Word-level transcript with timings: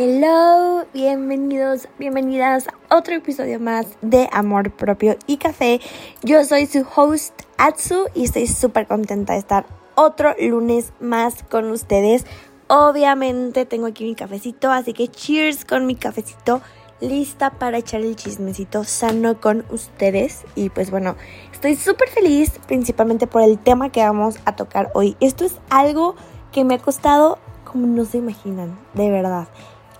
Hello, 0.00 0.86
bienvenidos, 0.94 1.88
bienvenidas 1.98 2.68
a 2.68 2.96
otro 2.96 3.16
episodio 3.16 3.58
más 3.58 3.84
de 4.00 4.28
Amor 4.30 4.70
Propio 4.70 5.16
y 5.26 5.38
Café. 5.38 5.80
Yo 6.22 6.44
soy 6.44 6.66
su 6.66 6.86
host 6.94 7.34
Atsu 7.56 8.04
y 8.14 8.22
estoy 8.22 8.46
súper 8.46 8.86
contenta 8.86 9.32
de 9.32 9.40
estar 9.40 9.66
otro 9.96 10.36
lunes 10.38 10.92
más 11.00 11.42
con 11.42 11.68
ustedes. 11.72 12.26
Obviamente 12.68 13.66
tengo 13.66 13.86
aquí 13.88 14.04
mi 14.04 14.14
cafecito, 14.14 14.70
así 14.70 14.92
que 14.92 15.08
cheers 15.08 15.64
con 15.64 15.84
mi 15.84 15.96
cafecito, 15.96 16.60
lista 17.00 17.50
para 17.58 17.78
echar 17.78 18.02
el 18.02 18.14
chismecito 18.14 18.84
sano 18.84 19.40
con 19.40 19.64
ustedes. 19.68 20.44
Y 20.54 20.68
pues 20.68 20.92
bueno, 20.92 21.16
estoy 21.52 21.74
súper 21.74 22.08
feliz 22.08 22.52
principalmente 22.68 23.26
por 23.26 23.42
el 23.42 23.58
tema 23.58 23.90
que 23.90 24.04
vamos 24.04 24.36
a 24.44 24.54
tocar 24.54 24.92
hoy. 24.94 25.16
Esto 25.18 25.44
es 25.44 25.56
algo 25.70 26.14
que 26.52 26.62
me 26.62 26.74
ha 26.76 26.78
costado 26.78 27.40
como 27.64 27.88
no 27.88 28.04
se 28.04 28.18
imaginan, 28.18 28.78
de 28.94 29.10
verdad. 29.10 29.48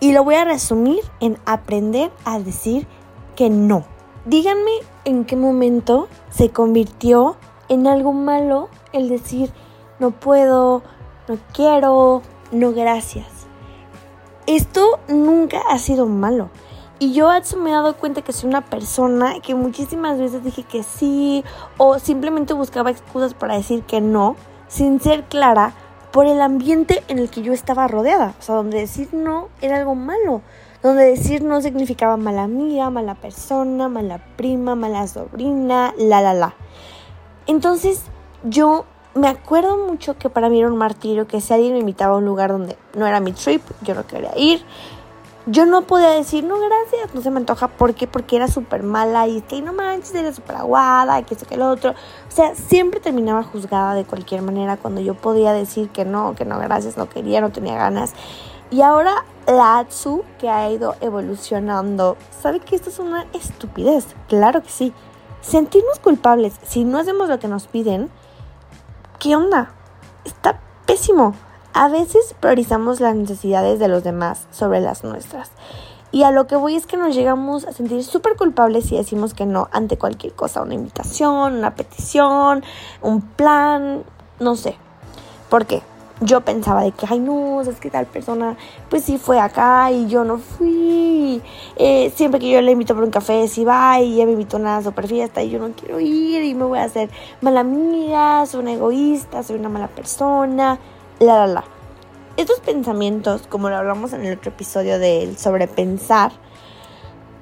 Y 0.00 0.12
lo 0.12 0.24
voy 0.24 0.36
a 0.36 0.44
resumir 0.44 1.00
en 1.20 1.38
aprender 1.44 2.10
a 2.24 2.38
decir 2.38 2.86
que 3.34 3.50
no. 3.50 3.84
Díganme 4.24 4.72
en 5.04 5.24
qué 5.24 5.36
momento 5.36 6.08
se 6.30 6.50
convirtió 6.50 7.36
en 7.68 7.86
algo 7.86 8.12
malo 8.12 8.68
el 8.92 9.08
decir 9.08 9.52
no 9.98 10.12
puedo, 10.12 10.82
no 11.26 11.38
quiero, 11.52 12.22
no 12.52 12.72
gracias. 12.72 13.26
Esto 14.46 15.00
nunca 15.08 15.60
ha 15.68 15.78
sido 15.78 16.06
malo. 16.06 16.50
Y 17.00 17.12
yo 17.12 17.28
me 17.58 17.70
he 17.70 17.72
dado 17.72 17.96
cuenta 17.96 18.22
que 18.22 18.32
soy 18.32 18.48
una 18.48 18.64
persona 18.64 19.34
que 19.40 19.54
muchísimas 19.54 20.18
veces 20.18 20.42
dije 20.42 20.64
que 20.64 20.82
sí 20.82 21.44
o 21.76 21.98
simplemente 21.98 22.54
buscaba 22.54 22.90
excusas 22.90 23.34
para 23.34 23.54
decir 23.54 23.84
que 23.84 24.00
no, 24.00 24.34
sin 24.66 25.00
ser 25.00 25.24
clara 25.24 25.74
por 26.12 26.26
el 26.26 26.40
ambiente 26.40 27.02
en 27.08 27.18
el 27.18 27.30
que 27.30 27.42
yo 27.42 27.52
estaba 27.52 27.88
rodeada. 27.88 28.34
O 28.38 28.42
sea, 28.42 28.54
donde 28.54 28.78
decir 28.78 29.08
no 29.12 29.48
era 29.60 29.76
algo 29.76 29.94
malo. 29.94 30.42
Donde 30.82 31.04
decir 31.04 31.42
no 31.42 31.60
significaba 31.60 32.16
mala 32.16 32.44
amiga, 32.44 32.88
mala 32.90 33.14
persona, 33.16 33.88
mala 33.88 34.18
prima, 34.36 34.74
mala 34.74 35.06
sobrina, 35.08 35.92
la, 35.98 36.20
la, 36.22 36.34
la. 36.34 36.54
Entonces, 37.46 38.04
yo 38.44 38.84
me 39.14 39.28
acuerdo 39.28 39.76
mucho 39.76 40.16
que 40.16 40.30
para 40.30 40.48
mí 40.48 40.60
era 40.60 40.68
un 40.68 40.76
martirio 40.76 41.26
que 41.26 41.40
si 41.40 41.52
alguien 41.52 41.72
me 41.72 41.80
invitaba 41.80 42.14
a 42.14 42.18
un 42.18 42.24
lugar 42.24 42.50
donde 42.50 42.76
no 42.94 43.06
era 43.06 43.20
mi 43.20 43.32
trip, 43.32 43.62
yo 43.82 43.94
no 43.94 44.06
quería 44.06 44.36
ir 44.36 44.64
yo 45.50 45.64
no 45.64 45.82
podía 45.82 46.10
decir, 46.10 46.44
no, 46.44 46.56
gracias, 46.58 47.14
no 47.14 47.22
se 47.22 47.30
me 47.30 47.38
antoja. 47.38 47.68
¿Por 47.68 47.94
qué? 47.94 48.06
Porque 48.06 48.36
era 48.36 48.48
súper 48.48 48.82
mala 48.82 49.26
y 49.28 49.40
que 49.40 49.62
no 49.62 49.72
manches, 49.72 50.14
era 50.14 50.32
súper 50.32 50.56
aguada, 50.56 51.22
que 51.22 51.34
eso, 51.34 51.46
que 51.46 51.56
lo 51.56 51.70
otro. 51.70 51.92
O 51.92 52.30
sea, 52.30 52.54
siempre 52.54 53.00
terminaba 53.00 53.42
juzgada 53.42 53.94
de 53.94 54.04
cualquier 54.04 54.42
manera 54.42 54.76
cuando 54.76 55.00
yo 55.00 55.14
podía 55.14 55.52
decir 55.52 55.88
que 55.88 56.04
no, 56.04 56.34
que 56.34 56.44
no, 56.44 56.58
gracias, 56.58 56.98
no 56.98 57.08
quería, 57.08 57.40
no 57.40 57.50
tenía 57.50 57.76
ganas. 57.76 58.12
Y 58.70 58.82
ahora 58.82 59.24
la 59.46 59.78
Atsu, 59.78 60.22
que 60.38 60.50
ha 60.50 60.70
ido 60.70 60.96
evolucionando, 61.00 62.18
sabe 62.42 62.60
que 62.60 62.76
esto 62.76 62.90
es 62.90 62.98
una 62.98 63.26
estupidez. 63.32 64.06
Claro 64.28 64.62
que 64.62 64.68
sí. 64.68 64.92
Sentirnos 65.40 65.98
culpables 66.00 66.54
si 66.66 66.84
no 66.84 66.98
hacemos 66.98 67.30
lo 67.30 67.38
que 67.38 67.48
nos 67.48 67.68
piden, 67.68 68.10
¿qué 69.18 69.34
onda? 69.34 69.72
Está 70.24 70.60
pésimo. 70.84 71.34
A 71.80 71.86
veces 71.86 72.34
priorizamos 72.40 72.98
las 72.98 73.14
necesidades 73.14 73.78
de 73.78 73.86
los 73.86 74.02
demás 74.02 74.48
sobre 74.50 74.80
las 74.80 75.04
nuestras. 75.04 75.52
Y 76.10 76.24
a 76.24 76.32
lo 76.32 76.48
que 76.48 76.56
voy 76.56 76.74
es 76.74 76.86
que 76.86 76.96
nos 76.96 77.14
llegamos 77.14 77.68
a 77.68 77.72
sentir 77.72 78.02
súper 78.02 78.34
culpables 78.34 78.86
si 78.86 78.96
decimos 78.96 79.32
que 79.32 79.46
no 79.46 79.68
ante 79.70 79.96
cualquier 79.96 80.32
cosa, 80.32 80.60
una 80.60 80.74
invitación, 80.74 81.54
una 81.54 81.76
petición, 81.76 82.64
un 83.00 83.20
plan, 83.20 84.02
no 84.40 84.56
sé. 84.56 84.74
¿Por 85.48 85.66
qué? 85.66 85.82
Yo 86.20 86.40
pensaba 86.40 86.82
de 86.82 86.90
que, 86.90 87.06
ay 87.08 87.20
no, 87.20 87.60
es 87.60 87.78
que 87.78 87.90
tal 87.90 88.06
persona, 88.06 88.56
pues 88.90 89.04
sí 89.04 89.16
fue 89.16 89.38
acá 89.38 89.92
y 89.92 90.08
yo 90.08 90.24
no 90.24 90.38
fui. 90.38 91.40
Eh, 91.76 92.12
siempre 92.16 92.40
que 92.40 92.50
yo 92.50 92.60
le 92.60 92.72
invito 92.72 92.96
por 92.96 93.04
un 93.04 93.12
café, 93.12 93.46
sí 93.46 93.64
va 93.64 94.00
y 94.00 94.14
ella 94.14 94.26
me 94.26 94.32
invitó 94.32 94.56
a 94.56 94.60
una 94.60 94.82
super 94.82 95.06
fiesta 95.06 95.44
y 95.44 95.50
yo 95.50 95.60
no 95.60 95.70
quiero 95.76 96.00
ir 96.00 96.42
y 96.42 96.54
me 96.54 96.64
voy 96.64 96.80
a 96.80 96.84
hacer 96.84 97.08
mala 97.40 97.60
amiga, 97.60 98.44
soy 98.46 98.62
una 98.62 98.72
egoísta, 98.72 99.44
soy 99.44 99.60
una 99.60 99.68
mala 99.68 99.86
persona 99.86 100.80
la, 101.18 101.38
la, 101.38 101.46
la. 101.46 101.64
Estos 102.36 102.60
pensamientos, 102.60 103.46
como 103.48 103.68
lo 103.68 103.76
hablamos 103.76 104.12
en 104.12 104.24
el 104.24 104.38
otro 104.38 104.50
episodio 104.50 104.98
del 104.98 105.36
sobrepensar, 105.36 106.32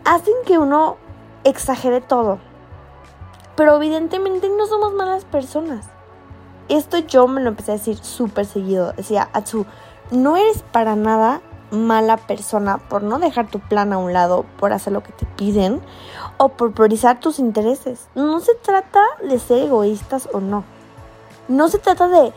hacen 0.05 0.35
que 0.47 0.59
uno 0.59 0.97
exagere 1.45 2.01
todo. 2.01 2.39
Pero 3.57 3.77
evidentemente 3.77 4.49
no 4.49 4.67
somos 4.67 4.95
malas 4.95 5.25
personas. 5.25 5.87
Esto 6.69 6.99
yo 6.99 7.29
me 7.29 7.41
lo 7.41 7.51
empecé 7.51 7.73
a 7.73 7.75
decir 7.75 7.99
súper 7.99 8.47
seguido. 8.47 8.93
Decía, 8.93 9.29
Atsu, 9.33 9.67
no 10.11 10.37
eres 10.37 10.63
para 10.63 10.97
nada 10.97 11.43
mala 11.71 12.17
persona 12.17 12.79
por 12.79 13.03
no 13.03 13.19
dejar 13.19 13.49
tu 13.49 13.61
plan 13.61 13.93
a 13.93 13.99
un 13.99 14.13
lado, 14.13 14.45
por 14.59 14.73
hacer 14.73 14.93
lo 14.93 15.03
que 15.03 15.13
te 15.13 15.27
piden 15.27 15.81
o 16.39 16.51
por 16.51 16.73
priorizar 16.73 17.21
tus 17.21 17.39
intereses. 17.39 18.09
No 18.15 18.41
se 18.41 18.55
trata 18.55 19.03
de 19.23 19.39
ser 19.39 19.65
egoístas 19.65 20.29
o 20.33 20.41
no. 20.41 20.65
No 21.49 21.69
se 21.69 21.79
trata 21.79 22.09
de 22.09 22.33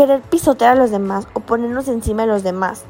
querer 0.00 0.22
pisotear 0.22 0.72
a 0.72 0.80
los 0.80 0.90
demás 0.90 1.28
o 1.34 1.40
ponernos 1.40 1.86
encima 1.88 2.22
de 2.22 2.28
los 2.28 2.42
demás. 2.42 2.84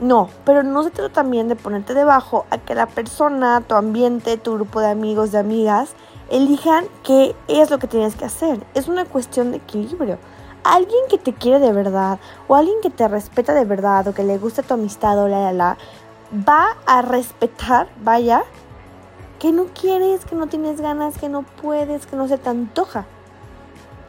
No, 0.00 0.28
pero 0.44 0.62
no 0.62 0.84
se 0.84 0.90
trata 0.90 1.12
también 1.12 1.48
de 1.48 1.56
ponerte 1.56 1.92
debajo 1.92 2.46
a 2.50 2.58
que 2.58 2.76
la 2.76 2.86
persona, 2.86 3.62
tu 3.66 3.74
ambiente, 3.74 4.36
tu 4.36 4.54
grupo 4.54 4.80
de 4.80 4.86
amigos, 4.88 5.32
de 5.32 5.38
amigas, 5.38 5.94
elijan 6.30 6.84
qué 7.02 7.34
es 7.48 7.68
lo 7.70 7.80
que 7.80 7.88
tienes 7.88 8.14
que 8.14 8.26
hacer. 8.26 8.64
Es 8.74 8.86
una 8.86 9.04
cuestión 9.04 9.50
de 9.50 9.56
equilibrio. 9.56 10.18
Alguien 10.62 11.00
que 11.08 11.18
te 11.18 11.32
quiere 11.32 11.58
de 11.58 11.72
verdad 11.72 12.20
o 12.46 12.54
alguien 12.54 12.76
que 12.80 12.90
te 12.90 13.08
respeta 13.08 13.54
de 13.54 13.64
verdad 13.64 14.06
o 14.06 14.14
que 14.14 14.22
le 14.22 14.38
gusta 14.38 14.62
tu 14.62 14.74
amistad 14.74 15.18
o 15.18 15.26
la, 15.26 15.40
la, 15.40 15.52
la, 15.52 15.78
va 16.48 16.76
a 16.86 17.02
respetar, 17.02 17.88
vaya, 18.04 18.44
que 19.40 19.50
no 19.50 19.64
quieres, 19.66 20.24
que 20.24 20.36
no 20.36 20.46
tienes 20.46 20.80
ganas, 20.80 21.18
que 21.18 21.28
no 21.28 21.42
puedes, 21.42 22.06
que 22.06 22.14
no 22.14 22.28
se 22.28 22.38
te 22.38 22.48
antoja. 22.48 23.04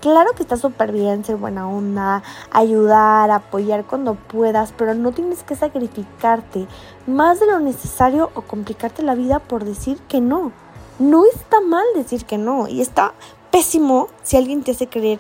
Claro 0.03 0.33
que 0.35 0.43
está 0.43 0.57
súper 0.57 0.91
bien 0.91 1.23
ser 1.23 1.37
buena 1.37 1.65
onda, 1.65 2.23
ayudar, 2.51 3.31
apoyar 3.31 3.85
cuando 3.85 4.15
puedas, 4.15 4.73
pero 4.73 4.93
no 4.95 5.13
tienes 5.13 5.43
que 5.43 5.55
sacrificarte 5.55 6.67
más 7.07 7.39
de 7.39 7.45
lo 7.47 7.61
necesario 7.61 8.29
o 8.35 8.41
complicarte 8.41 9.01
la 9.01 9.15
vida 9.15 9.39
por 9.39 9.63
decir 9.63 9.99
que 10.09 10.19
no. 10.19 10.51
No 10.99 11.23
está 11.25 11.61
mal 11.61 11.85
decir 11.95 12.25
que 12.25 12.37
no 12.37 12.67
y 12.67 12.81
está 12.81 13.13
pésimo 13.49 14.09
si 14.23 14.35
alguien 14.35 14.61
te 14.61 14.71
hace 14.71 14.89
creer 14.89 15.19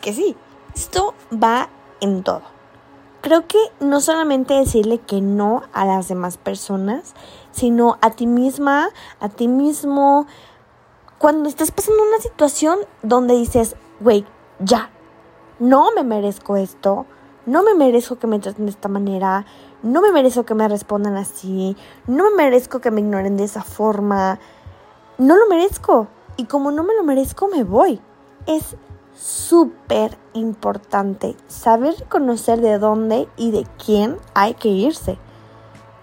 que 0.00 0.12
sí. 0.12 0.34
Esto 0.74 1.14
va 1.32 1.68
en 2.00 2.24
todo. 2.24 2.42
Creo 3.20 3.46
que 3.46 3.60
no 3.78 4.00
solamente 4.00 4.54
decirle 4.54 4.98
que 4.98 5.20
no 5.20 5.62
a 5.72 5.84
las 5.84 6.08
demás 6.08 6.36
personas, 6.36 7.14
sino 7.52 7.96
a 8.00 8.10
ti 8.10 8.26
misma, 8.26 8.88
a 9.20 9.28
ti 9.28 9.46
mismo, 9.46 10.26
cuando 11.18 11.48
estás 11.48 11.70
pasando 11.70 12.02
una 12.02 12.18
situación 12.18 12.80
donde 13.04 13.36
dices, 13.36 13.76
güey, 14.00 14.24
ya, 14.58 14.90
no 15.58 15.90
me 15.94 16.04
merezco 16.04 16.56
esto, 16.56 17.06
no 17.46 17.62
me 17.62 17.74
merezco 17.74 18.16
que 18.16 18.26
me 18.26 18.38
traten 18.38 18.66
de 18.66 18.72
esta 18.72 18.88
manera, 18.88 19.46
no 19.82 20.00
me 20.00 20.12
merezco 20.12 20.44
que 20.44 20.54
me 20.54 20.68
respondan 20.68 21.16
así, 21.16 21.76
no 22.06 22.24
me 22.30 22.36
merezco 22.36 22.80
que 22.80 22.90
me 22.90 23.00
ignoren 23.00 23.36
de 23.36 23.44
esa 23.44 23.62
forma, 23.62 24.38
no 25.18 25.36
lo 25.36 25.48
merezco. 25.48 26.08
Y 26.36 26.44
como 26.44 26.70
no 26.70 26.82
me 26.82 26.94
lo 26.94 27.02
merezco, 27.02 27.48
me 27.48 27.64
voy. 27.64 28.00
Es 28.46 28.76
súper 29.14 30.18
importante 30.34 31.36
saber 31.48 31.94
reconocer 31.98 32.60
de 32.60 32.78
dónde 32.78 33.28
y 33.36 33.50
de 33.50 33.66
quién 33.82 34.18
hay 34.34 34.54
que 34.54 34.68
irse. 34.68 35.18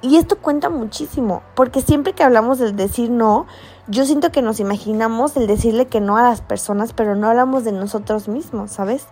Y 0.02 0.18
esto 0.18 0.38
cuenta 0.40 0.70
muchísimo, 0.70 1.44
porque 1.56 1.82
siempre 1.82 2.14
que 2.14 2.24
hablamos 2.24 2.60
del 2.60 2.76
decir 2.76 3.10
no, 3.10 3.46
yo 3.88 4.06
siento 4.06 4.32
que 4.32 4.42
nos 4.42 4.60
imaginamos 4.60 5.36
el 5.36 5.48
decirle 5.48 5.88
que 5.88 6.00
no 6.00 6.18
a 6.18 6.24
las 6.24 6.42
personas, 6.42 6.94
pero 6.94 7.16
no 7.16 7.28
hablamos 7.28 7.64
de 7.64 7.74
nosotros 7.74 8.28
mismos, 8.28 8.72
¿sabes? 8.72 9.08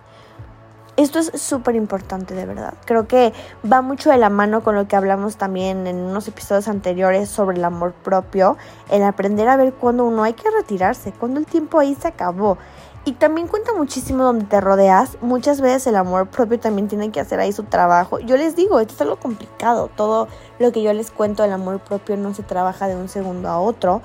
Esto 0.96 1.18
es 1.18 1.32
súper 1.40 1.74
importante, 1.74 2.34
de 2.34 2.44
verdad. 2.44 2.74
Creo 2.84 3.06
que 3.08 3.32
va 3.70 3.80
mucho 3.80 4.10
de 4.10 4.18
la 4.18 4.28
mano 4.28 4.62
con 4.62 4.74
lo 4.74 4.88
que 4.88 4.96
hablamos 4.96 5.36
también 5.36 5.86
en 5.86 5.96
unos 5.96 6.28
episodios 6.28 6.68
anteriores 6.68 7.28
sobre 7.30 7.56
el 7.56 7.64
amor 7.64 7.92
propio, 7.92 8.56
el 8.90 9.02
aprender 9.02 9.48
a 9.48 9.56
ver 9.56 9.72
cuándo 9.72 10.04
uno 10.04 10.22
hay 10.22 10.34
que 10.34 10.50
retirarse, 10.50 11.12
cuando 11.12 11.40
el 11.40 11.46
tiempo 11.46 11.78
ahí 11.78 11.94
se 11.94 12.08
acabó. 12.08 12.58
Y 13.04 13.12
también 13.12 13.48
cuenta 13.48 13.72
muchísimo 13.74 14.22
donde 14.22 14.44
te 14.44 14.60
rodeas. 14.60 15.18
Muchas 15.22 15.60
veces 15.60 15.88
el 15.88 15.96
amor 15.96 16.28
propio 16.28 16.60
también 16.60 16.86
tiene 16.86 17.10
que 17.10 17.18
hacer 17.18 17.40
ahí 17.40 17.52
su 17.52 17.64
trabajo. 17.64 18.20
Yo 18.20 18.36
les 18.36 18.54
digo, 18.54 18.78
esto 18.78 18.94
es 18.94 19.00
algo 19.00 19.16
complicado. 19.16 19.90
Todo 19.96 20.28
lo 20.60 20.70
que 20.70 20.82
yo 20.84 20.92
les 20.92 21.10
cuento 21.10 21.42
del 21.42 21.52
amor 21.52 21.80
propio 21.80 22.16
no 22.16 22.32
se 22.32 22.44
trabaja 22.44 22.86
de 22.86 22.94
un 22.94 23.08
segundo 23.08 23.48
a 23.48 23.58
otro 23.58 24.02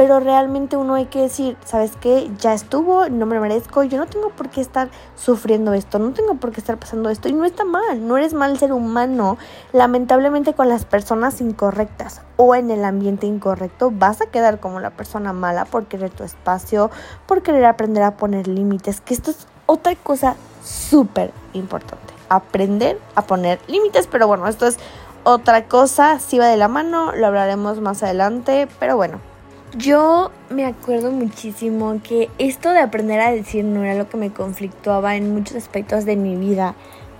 pero 0.00 0.18
realmente 0.18 0.78
uno 0.78 0.94
hay 0.94 1.04
que 1.04 1.20
decir, 1.20 1.58
¿sabes 1.62 1.92
qué? 2.00 2.30
Ya 2.38 2.54
estuvo, 2.54 3.10
no 3.10 3.26
me 3.26 3.34
lo 3.34 3.42
merezco, 3.42 3.82
yo 3.82 3.98
no 3.98 4.06
tengo 4.06 4.30
por 4.30 4.48
qué 4.48 4.62
estar 4.62 4.88
sufriendo 5.14 5.74
esto, 5.74 5.98
no 5.98 6.12
tengo 6.12 6.36
por 6.36 6.52
qué 6.52 6.60
estar 6.60 6.78
pasando 6.78 7.10
esto 7.10 7.28
y 7.28 7.34
no 7.34 7.44
está 7.44 7.66
mal, 7.66 8.08
no 8.08 8.16
eres 8.16 8.32
mal 8.32 8.58
ser 8.58 8.72
humano, 8.72 9.36
lamentablemente 9.74 10.54
con 10.54 10.70
las 10.70 10.86
personas 10.86 11.42
incorrectas 11.42 12.22
o 12.36 12.54
en 12.54 12.70
el 12.70 12.86
ambiente 12.86 13.26
incorrecto 13.26 13.92
vas 13.94 14.22
a 14.22 14.26
quedar 14.30 14.58
como 14.58 14.80
la 14.80 14.88
persona 14.88 15.34
mala 15.34 15.66
por 15.66 15.84
querer 15.84 16.08
tu 16.08 16.24
espacio, 16.24 16.90
por 17.26 17.42
querer 17.42 17.66
aprender 17.66 18.02
a 18.02 18.16
poner 18.16 18.48
límites, 18.48 19.02
que 19.02 19.12
esto 19.12 19.32
es 19.32 19.46
otra 19.66 19.96
cosa 19.96 20.34
súper 20.64 21.30
importante, 21.52 22.14
aprender 22.30 22.98
a 23.16 23.20
poner 23.26 23.58
límites, 23.66 24.06
pero 24.06 24.26
bueno, 24.26 24.48
esto 24.48 24.66
es 24.66 24.78
otra 25.24 25.66
cosa, 25.66 26.20
si 26.20 26.38
va 26.38 26.46
de 26.46 26.56
la 26.56 26.68
mano, 26.68 27.12
lo 27.14 27.26
hablaremos 27.26 27.82
más 27.82 28.02
adelante, 28.02 28.66
pero 28.78 28.96
bueno. 28.96 29.29
Yo 29.76 30.32
me 30.48 30.66
acuerdo 30.66 31.12
muchísimo 31.12 32.00
que 32.02 32.28
esto 32.38 32.70
de 32.70 32.80
aprender 32.80 33.20
a 33.20 33.30
decir 33.30 33.64
no 33.64 33.84
era 33.84 33.94
lo 33.94 34.08
que 34.08 34.16
me 34.16 34.32
conflictuaba 34.32 35.14
en 35.14 35.32
muchos 35.32 35.56
aspectos 35.56 36.04
de 36.04 36.16
mi 36.16 36.34
vida 36.34 36.74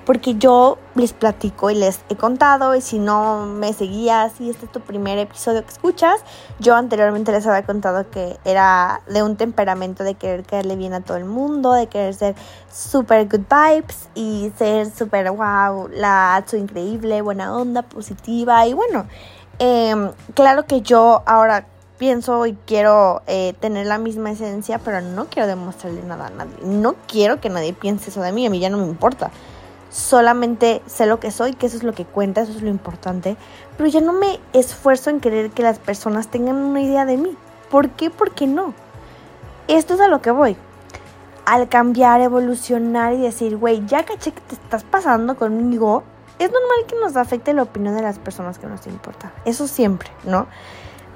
porque 0.05 0.35
yo 0.35 0.77
les 0.97 1.13
platico 1.13 1.71
y 1.71 1.77
les 1.77 2.01
he 2.09 2.17
contado 2.17 2.75
y 2.75 2.81
si 2.81 2.99
no 2.99 3.47
me 3.47 3.73
seguías 3.73 4.41
y 4.41 4.51
este 4.51 4.67
es 4.67 4.73
tu 4.73 4.81
primer 4.81 5.19
episodio 5.19 5.63
que 5.63 5.71
escuchas, 5.71 6.21
yo 6.59 6.75
anteriormente 6.75 7.31
les 7.31 7.47
había 7.47 7.65
contado 7.65 8.11
que 8.11 8.37
era 8.45 9.03
de 9.07 9.23
un 9.23 9.37
temperamento 9.37 10.03
de 10.03 10.15
querer 10.15 10.43
caerle 10.43 10.75
bien 10.75 10.95
a 10.95 11.03
todo 11.03 11.17
el 11.17 11.27
mundo, 11.27 11.73
de 11.73 11.87
querer 11.87 12.15
ser 12.15 12.35
super 12.73 13.29
good 13.29 13.43
vibes 13.49 14.09
y 14.17 14.51
ser 14.59 14.91
super 14.91 15.31
wow, 15.31 15.89
la 15.93 16.43
su 16.45 16.57
increíble, 16.57 17.23
buena 17.23 17.55
onda, 17.57 17.83
positiva 17.83 18.67
y 18.67 18.73
bueno, 18.73 19.07
em, 19.61 20.11
claro 20.35 20.67
que 20.67 20.81
yo 20.81 21.23
ahora 21.25 21.67
pienso 22.01 22.45
y 22.47 22.57
quiero 22.67 23.23
eh, 23.29 23.55
tener 23.61 23.87
la 23.87 23.99
misma 23.99 24.33
esencia, 24.33 24.79
pero 24.79 25.01
no 25.01 25.27
quiero 25.27 25.47
demostrarle 25.47 26.03
nada 26.03 26.27
a 26.27 26.31
nadie. 26.31 26.57
No 26.65 26.97
quiero 27.07 27.41
que 27.41 27.49
nadie 27.49 27.75
piense 27.75 28.11
eso 28.11 28.23
de 28.23 28.33
mí, 28.33 28.45
a 28.45 28.51
mí 28.51 28.59
ya 28.59 28.71
no 28.71 28.79
me 28.79 28.87
importa 28.87 29.31
solamente 29.91 30.83
sé 30.87 31.07
lo 31.07 31.21
que 31.21 31.31
soy, 31.31 31.53
que 31.53 31.67
eso 31.67 31.77
es 31.77 31.83
lo 31.83 31.93
que 31.93 32.05
cuenta, 32.05 32.41
eso 32.41 32.53
es 32.53 32.63
lo 32.63 32.71
importante, 32.71 33.37
pero 33.77 33.89
ya 33.89 34.01
no 34.01 34.13
me 34.13 34.39
esfuerzo 34.53 35.11
en 35.11 35.21
querer 35.21 35.51
que 35.51 35.63
las 35.63 35.79
personas 35.79 36.29
tengan 36.29 36.57
una 36.57 36.81
idea 36.81 37.05
de 37.05 37.17
mí. 37.17 37.37
¿Por 37.71 37.91
qué? 37.91 38.09
Porque 38.11 38.47
no. 38.47 38.73
Esto 39.69 39.95
es 39.95 40.01
a 40.01 40.09
lo 40.09 40.23
que 40.23 40.31
voy. 40.31 40.57
Al 41.45 41.69
cambiar, 41.69 42.21
evolucionar 42.21 43.15
y 43.15 43.19
decir, 43.19 43.57
güey, 43.57 43.85
ya 43.87 44.05
caché 44.05 44.33
que 44.33 44.41
te 44.41 44.55
estás 44.55 44.85
pasando 44.85 45.37
conmigo, 45.37 46.05
es 46.39 46.51
normal 46.51 46.87
que 46.87 46.97
nos 46.97 47.17
afecte 47.17 47.53
la 47.53 47.63
opinión 47.63 47.97
de 47.97 48.03
las 48.03 48.19
personas 48.19 48.59
que 48.59 48.67
nos 48.67 48.87
importan. 48.87 49.33
Eso 49.45 49.67
siempre, 49.67 50.11
¿no? 50.25 50.47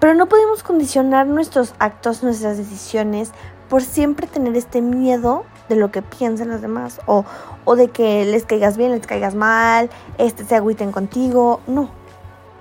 Pero 0.04 0.12
no 0.12 0.26
podemos 0.26 0.62
condicionar 0.62 1.26
nuestros 1.26 1.72
actos, 1.78 2.22
nuestras 2.22 2.58
decisiones 2.58 3.30
por 3.70 3.80
siempre 3.80 4.26
tener 4.26 4.54
este 4.54 4.82
miedo 4.82 5.46
de 5.70 5.76
lo 5.76 5.90
que 5.90 6.02
piensen 6.02 6.50
los 6.50 6.60
demás 6.60 7.00
o, 7.06 7.24
o 7.64 7.74
de 7.74 7.88
que 7.88 8.26
les 8.26 8.44
caigas 8.44 8.76
bien, 8.76 8.92
les 8.92 9.06
caigas 9.06 9.34
mal, 9.34 9.88
este, 10.18 10.44
se 10.44 10.56
agüiten 10.56 10.92
contigo. 10.92 11.60
No. 11.66 11.88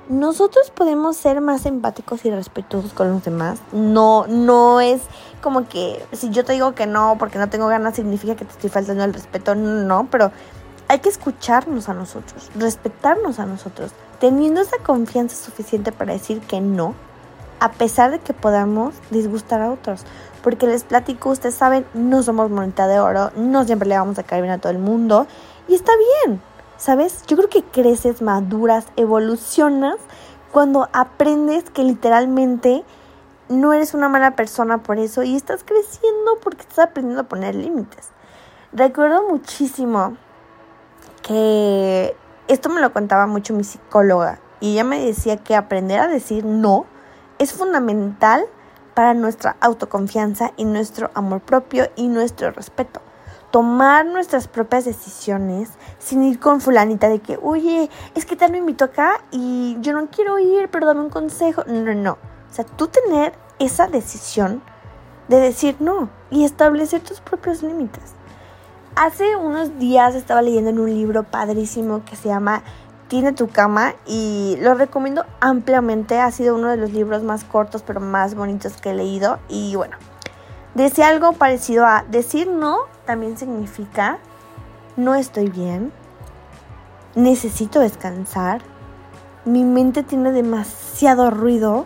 Nosotros 0.07 0.71
podemos 0.71 1.17
ser 1.17 1.41
más 1.41 1.65
empáticos 1.65 2.23
y 2.23 2.31
respetuosos 2.31 2.93
con 2.93 3.11
los 3.11 3.25
demás. 3.25 3.59
No, 3.73 4.25
no 4.29 4.79
es 4.79 5.01
como 5.41 5.67
que 5.67 6.01
si 6.13 6.29
yo 6.29 6.45
te 6.45 6.53
digo 6.53 6.75
que 6.75 6.87
no 6.87 7.17
porque 7.19 7.39
no 7.39 7.49
tengo 7.49 7.67
ganas 7.67 7.95
significa 7.95 8.37
que 8.37 8.45
te 8.45 8.53
estoy 8.53 8.69
faltando 8.69 9.03
el 9.03 9.13
respeto. 9.13 9.53
No, 9.53 10.07
pero 10.09 10.31
hay 10.87 10.99
que 10.99 11.09
escucharnos 11.09 11.89
a 11.89 11.93
nosotros, 11.93 12.49
respetarnos 12.55 13.39
a 13.39 13.45
nosotros, 13.45 13.91
teniendo 14.21 14.61
esa 14.61 14.77
confianza 14.77 15.35
suficiente 15.35 15.91
para 15.91 16.13
decir 16.13 16.39
que 16.39 16.61
no, 16.61 16.95
a 17.63 17.71
pesar 17.71 18.11
de 18.11 18.19
que 18.19 18.33
podamos 18.33 18.93
disgustar 19.09 19.61
a 19.61 19.71
otros. 19.71 20.03
Porque 20.41 20.67
les 20.67 20.83
platico, 20.83 21.29
ustedes 21.29 21.55
saben, 21.55 21.85
no 21.93 22.21
somos 22.21 22.51
moneda 22.51 22.87
de 22.87 22.99
oro, 22.99 23.31
no 23.37 23.63
siempre 23.63 23.87
le 23.87 23.97
vamos 23.97 24.19
a 24.19 24.23
caer 24.23 24.41
bien 24.41 24.53
a 24.53 24.57
todo 24.57 24.73
el 24.73 24.79
mundo. 24.79 25.27
Y 25.69 25.75
está 25.75 25.93
bien, 26.25 26.41
¿sabes? 26.75 27.23
Yo 27.25 27.37
creo 27.37 27.47
que 27.47 27.63
creces, 27.63 28.21
maduras, 28.21 28.87
evolucionas 28.97 29.95
cuando 30.51 30.89
aprendes 30.91 31.69
que 31.69 31.85
literalmente 31.85 32.83
no 33.47 33.71
eres 33.71 33.93
una 33.93 34.09
mala 34.09 34.35
persona 34.35 34.83
por 34.83 34.99
eso 34.99 35.23
y 35.23 35.33
estás 35.33 35.63
creciendo 35.63 36.39
porque 36.43 36.63
estás 36.63 36.79
aprendiendo 36.79 37.21
a 37.21 37.29
poner 37.29 37.55
límites. 37.55 38.09
Recuerdo 38.73 39.25
muchísimo 39.29 40.17
que 41.21 42.13
esto 42.49 42.67
me 42.67 42.81
lo 42.81 42.91
contaba 42.91 43.25
mucho 43.25 43.53
mi 43.53 43.63
psicóloga 43.63 44.41
y 44.59 44.73
ella 44.73 44.83
me 44.83 44.99
decía 44.99 45.37
que 45.37 45.55
aprender 45.55 46.01
a 46.01 46.07
decir 46.09 46.43
no 46.43 46.87
es 47.39 47.53
fundamental 47.53 48.45
para 48.93 49.13
nuestra 49.13 49.55
autoconfianza 49.59 50.51
y 50.57 50.65
nuestro 50.65 51.11
amor 51.13 51.41
propio 51.41 51.89
y 51.95 52.07
nuestro 52.07 52.51
respeto. 52.51 53.01
Tomar 53.51 54.05
nuestras 54.05 54.47
propias 54.47 54.85
decisiones 54.85 55.69
sin 55.99 56.23
ir 56.23 56.39
con 56.39 56.59
fulanita 56.59 57.09
de 57.09 57.19
que, 57.19 57.37
oye, 57.41 57.89
es 58.15 58.25
que 58.25 58.35
tal 58.35 58.51
me 58.51 58.57
invitó 58.57 58.85
acá 58.85 59.23
y 59.31 59.77
yo 59.81 59.93
no 59.93 60.07
quiero 60.09 60.39
ir, 60.39 60.69
pero 60.69 60.87
dame 60.87 61.01
un 61.01 61.09
consejo. 61.09 61.63
No, 61.67 61.81
no, 61.81 61.93
no. 61.93 62.11
O 62.13 62.53
sea, 62.53 62.65
tú 62.65 62.87
tener 62.87 63.33
esa 63.59 63.87
decisión 63.87 64.63
de 65.27 65.39
decir 65.39 65.75
no 65.79 66.09
y 66.31 66.45
establecer 66.45 67.01
tus 67.01 67.21
propios 67.21 67.61
límites. 67.61 68.15
Hace 68.95 69.35
unos 69.35 69.79
días 69.79 70.13
estaba 70.13 70.41
leyendo 70.41 70.69
en 70.69 70.79
un 70.79 70.93
libro 70.93 71.23
padrísimo 71.23 72.03
que 72.05 72.15
se 72.15 72.29
llama 72.29 72.63
tiene 73.13 73.31
tu 73.31 73.47
cama 73.47 73.93
y 74.07 74.57
lo 74.59 74.73
recomiendo 74.73 75.23
ampliamente. 75.39 76.19
Ha 76.19 76.31
sido 76.31 76.55
uno 76.55 76.69
de 76.69 76.77
los 76.77 76.93
libros 76.93 77.21
más 77.21 77.43
cortos 77.43 77.83
pero 77.85 77.99
más 77.99 78.33
bonitos 78.33 78.81
que 78.81 78.89
he 78.89 78.95
leído. 78.95 79.37
Y 79.49 79.75
bueno, 79.75 79.97
decía 80.73 81.09
algo 81.09 81.33
parecido 81.33 81.85
a 81.85 82.05
decir 82.09 82.47
no 82.47 82.79
también 83.05 83.37
significa 83.37 84.17
no 84.97 85.13
estoy 85.13 85.49
bien, 85.49 85.91
necesito 87.13 87.81
descansar, 87.81 88.63
mi 89.45 89.63
mente 89.63 90.01
tiene 90.01 90.31
demasiado 90.31 91.29
ruido, 91.29 91.85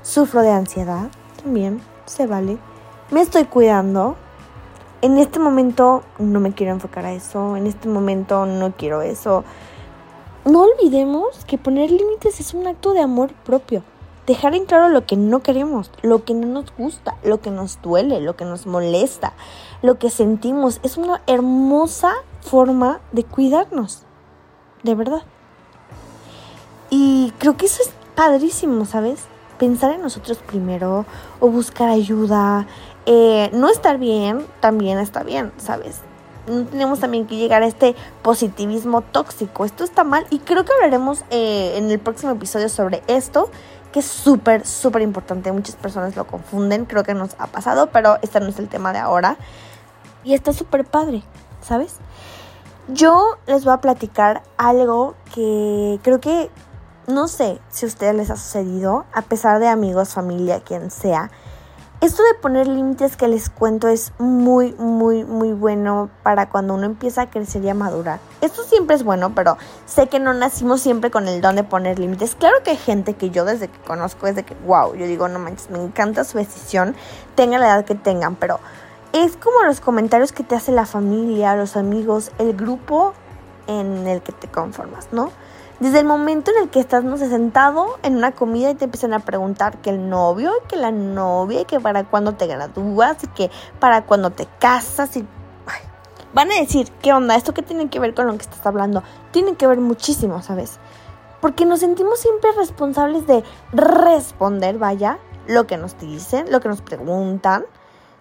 sufro 0.00 0.40
de 0.40 0.52
ansiedad, 0.52 1.10
también 1.42 1.82
se 2.06 2.26
vale, 2.26 2.56
me 3.10 3.20
estoy 3.20 3.44
cuidando. 3.44 4.16
En 5.02 5.18
este 5.18 5.38
momento 5.38 6.02
no 6.18 6.40
me 6.40 6.54
quiero 6.54 6.72
enfocar 6.72 7.04
a 7.04 7.12
eso, 7.12 7.58
en 7.58 7.66
este 7.66 7.90
momento 7.90 8.46
no 8.46 8.72
quiero 8.72 9.02
eso 9.02 9.44
no 10.46 10.62
olvidemos 10.62 11.44
que 11.44 11.58
poner 11.58 11.90
límites 11.90 12.38
es 12.38 12.54
un 12.54 12.68
acto 12.68 12.92
de 12.92 13.00
amor 13.00 13.32
propio. 13.44 13.82
Dejar 14.26 14.54
en 14.54 14.64
claro 14.64 14.88
lo 14.88 15.04
que 15.04 15.16
no 15.16 15.40
queremos, 15.40 15.90
lo 16.02 16.24
que 16.24 16.34
no 16.34 16.46
nos 16.46 16.74
gusta, 16.76 17.16
lo 17.24 17.40
que 17.40 17.50
nos 17.50 17.82
duele, 17.82 18.20
lo 18.20 18.36
que 18.36 18.44
nos 18.44 18.66
molesta, 18.66 19.32
lo 19.82 19.98
que 19.98 20.08
sentimos. 20.08 20.80
Es 20.84 20.96
una 20.96 21.20
hermosa 21.26 22.12
forma 22.40 23.00
de 23.10 23.24
cuidarnos. 23.24 24.02
De 24.84 24.94
verdad. 24.94 25.22
Y 26.90 27.32
creo 27.38 27.56
que 27.56 27.66
eso 27.66 27.82
es 27.82 27.92
padrísimo, 28.14 28.84
¿sabes? 28.84 29.24
Pensar 29.58 29.92
en 29.92 30.02
nosotros 30.02 30.38
primero 30.38 31.06
o 31.40 31.48
buscar 31.48 31.88
ayuda. 31.88 32.68
Eh, 33.04 33.50
no 33.52 33.68
estar 33.68 33.98
bien 33.98 34.46
también 34.60 34.98
está 34.98 35.24
bien, 35.24 35.52
¿sabes? 35.56 36.02
No 36.46 36.64
tenemos 36.66 37.00
también 37.00 37.26
que 37.26 37.36
llegar 37.36 37.62
a 37.62 37.66
este 37.66 37.94
positivismo 38.22 39.02
tóxico. 39.02 39.64
Esto 39.64 39.84
está 39.84 40.04
mal 40.04 40.26
y 40.30 40.38
creo 40.38 40.64
que 40.64 40.72
hablaremos 40.72 41.24
eh, 41.30 41.74
en 41.76 41.90
el 41.90 41.98
próximo 41.98 42.32
episodio 42.32 42.68
sobre 42.68 43.02
esto, 43.06 43.50
que 43.92 44.00
es 44.00 44.06
súper, 44.06 44.66
súper 44.66 45.02
importante. 45.02 45.50
Muchas 45.52 45.76
personas 45.76 46.16
lo 46.16 46.26
confunden, 46.26 46.84
creo 46.84 47.04
que 47.04 47.14
nos 47.14 47.34
ha 47.38 47.46
pasado, 47.46 47.88
pero 47.88 48.18
este 48.22 48.40
no 48.40 48.48
es 48.48 48.58
el 48.58 48.68
tema 48.68 48.92
de 48.92 48.98
ahora. 48.98 49.36
Y 50.24 50.34
está 50.34 50.52
súper 50.52 50.84
padre, 50.84 51.22
¿sabes? 51.60 51.96
Yo 52.88 53.38
les 53.46 53.64
voy 53.64 53.74
a 53.74 53.78
platicar 53.78 54.42
algo 54.56 55.14
que 55.34 55.98
creo 56.02 56.20
que, 56.20 56.50
no 57.08 57.28
sé 57.28 57.60
si 57.68 57.86
a 57.86 57.88
ustedes 57.88 58.14
les 58.14 58.30
ha 58.30 58.36
sucedido, 58.36 59.04
a 59.12 59.22
pesar 59.22 59.58
de 59.60 59.68
amigos, 59.68 60.14
familia, 60.14 60.60
quien 60.60 60.90
sea 60.90 61.30
esto 62.00 62.22
de 62.22 62.34
poner 62.34 62.68
límites 62.68 63.16
que 63.16 63.26
les 63.26 63.48
cuento 63.48 63.88
es 63.88 64.12
muy, 64.18 64.74
muy, 64.74 65.24
muy 65.24 65.52
bueno 65.52 66.10
para 66.22 66.48
cuando 66.48 66.74
uno 66.74 66.84
empieza 66.84 67.22
a 67.22 67.30
crecer 67.30 67.64
y 67.64 67.70
a 67.70 67.74
madurar. 67.74 68.20
Esto 68.42 68.62
siempre 68.64 68.96
es 68.96 69.02
bueno, 69.02 69.34
pero 69.34 69.56
sé 69.86 70.08
que 70.08 70.20
no 70.20 70.34
nacimos 70.34 70.82
siempre 70.82 71.10
con 71.10 71.26
el 71.26 71.40
don 71.40 71.56
de 71.56 71.64
poner 71.64 71.98
límites. 71.98 72.34
Claro 72.34 72.56
que 72.62 72.72
hay 72.72 72.76
gente 72.76 73.14
que 73.14 73.30
yo 73.30 73.44
desde 73.46 73.68
que 73.68 73.78
conozco, 73.80 74.26
desde 74.26 74.42
que, 74.42 74.54
wow, 74.66 74.94
yo 74.94 75.06
digo, 75.06 75.26
no 75.28 75.38
manches, 75.38 75.70
me 75.70 75.82
encanta 75.82 76.24
su 76.24 76.36
decisión, 76.36 76.94
tengan 77.34 77.60
la 77.60 77.68
edad 77.68 77.84
que 77.86 77.94
tengan, 77.94 78.36
pero 78.36 78.60
es 79.12 79.36
como 79.38 79.62
los 79.62 79.80
comentarios 79.80 80.32
que 80.32 80.44
te 80.44 80.54
hace 80.54 80.72
la 80.72 80.84
familia, 80.84 81.56
los 81.56 81.76
amigos, 81.76 82.30
el 82.38 82.54
grupo 82.54 83.14
en 83.66 84.06
el 84.06 84.20
que 84.20 84.32
te 84.32 84.48
conformas, 84.48 85.08
¿no? 85.12 85.30
Desde 85.78 85.98
el 86.00 86.06
momento 86.06 86.50
en 86.50 86.62
el 86.62 86.70
que 86.70 86.80
estás, 86.80 87.04
no 87.04 87.18
sé, 87.18 87.28
sentado 87.28 87.98
en 88.02 88.16
una 88.16 88.32
comida 88.32 88.70
y 88.70 88.74
te 88.74 88.86
empiezan 88.86 89.12
a 89.12 89.18
preguntar 89.18 89.76
que 89.82 89.90
el 89.90 90.08
novio, 90.08 90.52
que 90.68 90.76
la 90.76 90.90
novia, 90.90 91.60
y 91.60 91.64
que 91.66 91.80
para 91.80 92.04
cuándo 92.04 92.32
te 92.32 92.46
gradúas, 92.46 93.22
y 93.24 93.26
que 93.28 93.50
para 93.78 94.06
cuándo 94.06 94.30
te 94.30 94.48
casas, 94.58 95.16
y 95.18 95.26
van 96.32 96.50
a 96.50 96.56
decir, 96.56 96.90
¿qué 97.02 97.12
onda? 97.12 97.36
¿Esto 97.36 97.52
qué 97.52 97.60
tiene 97.62 97.90
que 97.90 98.00
ver 98.00 98.14
con 98.14 98.26
lo 98.26 98.32
que 98.32 98.42
estás 98.42 98.66
hablando? 98.66 99.02
Tiene 99.32 99.56
que 99.56 99.66
ver 99.66 99.78
muchísimo, 99.78 100.42
¿sabes? 100.42 100.78
Porque 101.42 101.66
nos 101.66 101.80
sentimos 101.80 102.20
siempre 102.20 102.52
responsables 102.52 103.26
de 103.26 103.44
responder, 103.72 104.78
vaya, 104.78 105.18
lo 105.46 105.66
que 105.66 105.76
nos 105.76 105.98
dicen, 105.98 106.50
lo 106.50 106.60
que 106.60 106.68
nos 106.68 106.80
preguntan, 106.80 107.66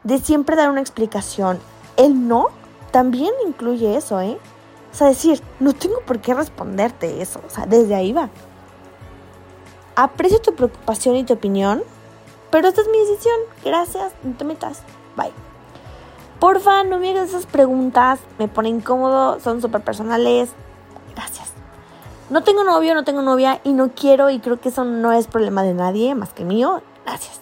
de 0.04 0.20
siempre 0.20 0.58
dar 0.58 0.70
una 0.70 0.82
explicación. 0.82 1.60
El 1.96 2.28
no 2.28 2.50
también 2.92 3.34
incluye 3.48 3.96
eso, 3.96 4.20
¿eh? 4.20 4.38
O 4.96 4.98
sea, 4.98 5.08
decir, 5.08 5.44
no 5.60 5.74
tengo 5.74 6.00
por 6.06 6.22
qué 6.22 6.34
responderte 6.34 7.22
eso. 7.22 7.42
O 7.46 7.50
sea, 7.50 7.66
desde 7.66 7.96
ahí 7.96 8.14
va. 8.14 8.30
Aprecio 9.98 10.40
tu 10.40 10.56
preocupación 10.56 11.18
y 11.18 11.26
tu 11.26 11.34
opinión, 11.34 11.84
pero 12.50 12.70
esta 12.70 12.80
es 12.80 12.88
mi 12.88 13.00
decisión. 13.00 13.36
Gracias, 13.66 14.14
no 14.24 14.38
te 14.38 14.46
metas. 14.46 14.84
Bye. 15.18 15.34
Porfa, 16.40 16.86
no 16.86 16.98
me 16.98 17.10
hagas 17.12 17.28
esas 17.28 17.46
preguntas. 17.46 18.22
Me 18.40 18.48
pone 18.48 18.70
incómodo, 18.70 19.42
son 19.42 19.62
súper 19.62 19.82
personales. 19.82 20.52
Gracias. 21.14 21.52
No 22.30 22.44
tengo 22.44 22.64
novio, 22.64 22.94
no 22.94 23.04
tengo 23.04 23.22
novia 23.22 23.60
y 23.66 23.74
no 23.74 23.92
quiero 23.94 24.30
y 24.30 24.40
creo 24.40 24.62
que 24.62 24.70
eso 24.70 24.86
no 24.86 25.12
es 25.12 25.28
problema 25.28 25.64
de 25.64 25.74
nadie 25.74 26.16
más 26.16 26.32
que 26.32 26.46
mío. 26.46 26.82
Gracias. 27.04 27.42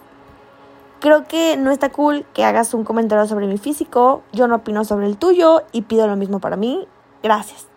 Creo 1.02 1.28
que 1.28 1.56
no 1.58 1.70
está 1.70 1.90
cool 1.90 2.26
que 2.34 2.46
hagas 2.46 2.74
un 2.74 2.84
comentario 2.84 3.28
sobre 3.28 3.46
mi 3.46 3.60
físico, 3.60 4.24
yo 4.32 4.48
no 4.48 4.56
opino 4.56 4.86
sobre 4.86 5.06
el 5.06 5.18
tuyo 5.18 5.62
y 5.72 5.84
pido 5.84 6.08
lo 6.08 6.16
mismo 6.16 6.40
para 6.40 6.56
mí. 6.56 6.88
Gracias. 7.24 7.68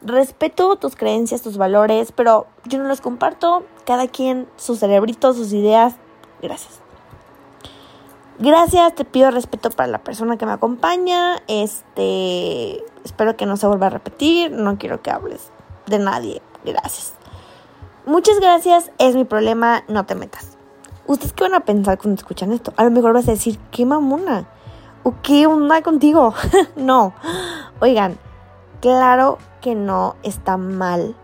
Respeto 0.00 0.76
tus 0.76 0.96
creencias, 0.96 1.42
tus 1.42 1.58
valores, 1.58 2.12
pero 2.12 2.46
yo 2.64 2.78
no 2.78 2.84
los 2.84 3.00
comparto. 3.00 3.64
Cada 3.84 4.08
quien, 4.08 4.48
sus 4.56 4.78
cerebritos, 4.78 5.36
sus 5.36 5.52
ideas. 5.52 5.96
Gracias. 6.40 6.80
Gracias, 8.38 8.94
te 8.94 9.04
pido 9.04 9.30
respeto 9.30 9.70
para 9.70 9.88
la 9.88 9.98
persona 9.98 10.38
que 10.38 10.46
me 10.46 10.52
acompaña. 10.52 11.36
Este, 11.46 12.82
espero 13.04 13.36
que 13.36 13.46
no 13.46 13.56
se 13.56 13.66
vuelva 13.66 13.88
a 13.88 13.90
repetir. 13.90 14.50
No 14.50 14.78
quiero 14.78 15.02
que 15.02 15.10
hables 15.10 15.50
de 15.86 15.98
nadie. 15.98 16.42
Gracias. 16.64 17.14
Muchas 18.04 18.40
gracias, 18.40 18.90
es 18.98 19.14
mi 19.14 19.24
problema, 19.24 19.84
no 19.86 20.04
te 20.04 20.16
metas. 20.16 20.56
¿Ustedes 21.06 21.32
qué 21.32 21.44
van 21.44 21.54
a 21.54 21.60
pensar 21.60 21.98
cuando 21.98 22.18
escuchan 22.18 22.52
esto? 22.52 22.72
A 22.76 22.82
lo 22.82 22.90
mejor 22.90 23.12
vas 23.12 23.28
a 23.28 23.32
decir, 23.32 23.60
qué 23.70 23.86
mamona. 23.86 24.48
¿O 25.04 25.14
qué 25.22 25.46
onda 25.46 25.82
contigo? 25.82 26.34
no. 26.76 27.14
Oigan, 27.80 28.18
claro 28.82 29.38
que 29.62 29.74
no 29.74 30.16
está 30.22 30.58
mal 30.58 31.16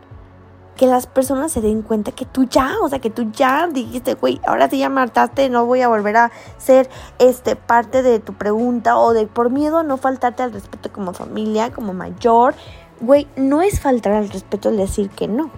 que 0.79 0.87
las 0.87 1.09
personas 1.09 1.51
se 1.51 1.61
den 1.61 1.83
cuenta 1.83 2.13
que 2.13 2.25
tú 2.25 2.45
ya, 2.45 2.77
o 2.81 2.89
sea, 2.89 3.01
que 3.01 3.11
tú 3.11 3.33
ya 3.33 3.67
dijiste, 3.67 4.15
güey, 4.15 4.41
ahora 4.47 4.71
sí 4.71 4.79
ya 4.79 4.89
me 4.89 5.01
hartaste, 5.01 5.51
no 5.51 5.67
voy 5.67 5.83
a 5.83 5.89
volver 5.89 6.17
a 6.17 6.31
ser 6.57 6.89
este 7.19 7.57
parte 7.57 8.03
de 8.03 8.21
tu 8.21 8.33
pregunta 8.33 8.97
o 8.97 9.13
de 9.13 9.27
por 9.27 9.51
miedo 9.51 9.83
no 9.83 9.97
faltarte 9.97 10.45
al 10.45 10.53
respeto 10.53 10.91
como 10.93 11.13
familia, 11.13 11.73
como 11.73 11.95
mayor. 11.95 12.55
Güey, 13.01 13.27
no 13.35 13.61
es 13.61 13.81
faltar 13.81 14.13
al 14.13 14.31
respeto 14.31 14.69
el 14.69 14.77
decir 14.77 15.11
que 15.11 15.27
no. 15.27 15.51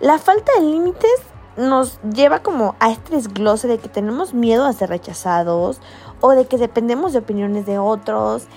La 0.00 0.18
falta 0.18 0.52
de 0.58 0.62
límites 0.62 1.20
nos 1.58 2.00
lleva 2.02 2.40
como 2.40 2.76
a 2.80 2.90
este 2.90 3.14
desglose 3.14 3.68
de 3.68 3.76
que 3.78 3.90
tenemos 3.90 4.32
miedo 4.32 4.64
a 4.64 4.72
ser 4.72 4.88
rechazados 4.88 5.80
o 6.22 6.30
de 6.30 6.46
que 6.46 6.56
dependemos 6.56 7.12
de 7.12 7.18
opiniones 7.18 7.66
de 7.66 7.78
otros 7.78 8.48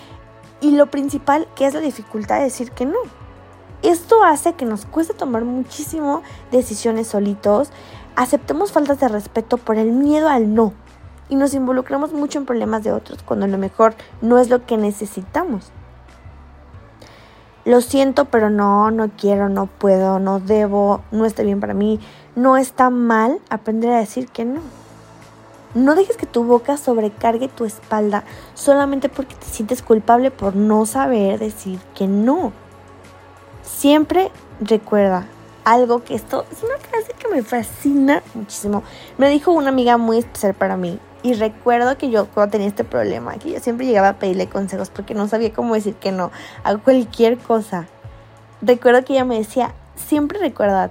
y 0.61 0.71
lo 0.71 0.87
principal 0.87 1.47
que 1.55 1.65
es 1.65 1.73
la 1.73 1.79
dificultad 1.79 2.37
de 2.37 2.43
decir 2.43 2.71
que 2.71 2.85
no. 2.85 2.99
Esto 3.83 4.23
hace 4.23 4.53
que 4.53 4.65
nos 4.65 4.85
cueste 4.85 5.13
tomar 5.13 5.45
muchísimo 5.45 6.23
decisiones 6.51 7.07
solitos, 7.07 7.69
aceptemos 8.15 8.71
faltas 8.71 8.99
de 8.99 9.07
respeto 9.07 9.57
por 9.57 9.77
el 9.77 9.91
miedo 9.91 10.29
al 10.29 10.53
no 10.53 10.73
y 11.29 11.35
nos 11.35 11.53
involucramos 11.53 12.13
mucho 12.13 12.39
en 12.39 12.45
problemas 12.45 12.83
de 12.83 12.91
otros 12.91 13.21
cuando 13.23 13.45
a 13.45 13.49
lo 13.49 13.57
mejor 13.57 13.95
no 14.21 14.39
es 14.39 14.49
lo 14.49 14.65
que 14.65 14.77
necesitamos. 14.77 15.71
Lo 17.65 17.81
siento, 17.81 18.25
pero 18.25 18.49
no, 18.49 18.91
no 18.91 19.09
quiero, 19.17 19.49
no 19.49 19.65
puedo, 19.65 20.19
no 20.19 20.39
debo, 20.39 21.01
no 21.11 21.25
está 21.25 21.43
bien 21.43 21.59
para 21.59 21.73
mí. 21.73 21.99
No 22.33 22.55
está 22.55 22.89
mal 22.89 23.41
aprender 23.49 23.91
a 23.91 23.97
decir 23.97 24.29
que 24.29 24.45
no. 24.45 24.61
No 25.77 25.93
dejes 25.93 26.17
que 26.17 26.25
tu 26.25 26.43
boca 26.43 26.75
sobrecargue 26.75 27.49
tu 27.49 27.63
espalda 27.63 28.23
solamente 28.55 29.09
porque 29.09 29.35
te 29.35 29.45
sientes 29.45 29.83
culpable 29.83 30.31
por 30.31 30.55
no 30.55 30.87
saber 30.87 31.37
decir 31.37 31.79
que 31.93 32.07
no. 32.07 32.51
Siempre 33.61 34.31
recuerda 34.59 35.27
algo 35.65 36.03
que 36.03 36.15
esto 36.15 36.47
es 36.51 36.63
una 36.63 36.77
frase 36.79 37.13
que 37.13 37.27
me 37.27 37.43
fascina 37.43 38.23
muchísimo. 38.33 38.81
Me 39.19 39.29
dijo 39.29 39.51
una 39.51 39.69
amiga 39.69 39.97
muy 39.97 40.17
especial 40.17 40.55
para 40.55 40.77
mí. 40.77 40.97
Y 41.21 41.35
recuerdo 41.35 41.95
que 41.95 42.09
yo 42.09 42.25
cuando 42.25 42.53
tenía 42.53 42.69
este 42.69 42.83
problema, 42.83 43.37
que 43.37 43.51
yo 43.51 43.59
siempre 43.59 43.85
llegaba 43.85 44.09
a 44.09 44.17
pedirle 44.17 44.49
consejos 44.49 44.89
porque 44.89 45.13
no 45.13 45.27
sabía 45.27 45.53
cómo 45.53 45.75
decir 45.75 45.93
que 45.93 46.11
no 46.11 46.31
a 46.63 46.75
cualquier 46.77 47.37
cosa. 47.37 47.85
Recuerdo 48.63 49.05
que 49.05 49.13
ella 49.13 49.25
me 49.25 49.37
decía, 49.37 49.75
siempre 49.95 50.39
recuerda, 50.39 50.89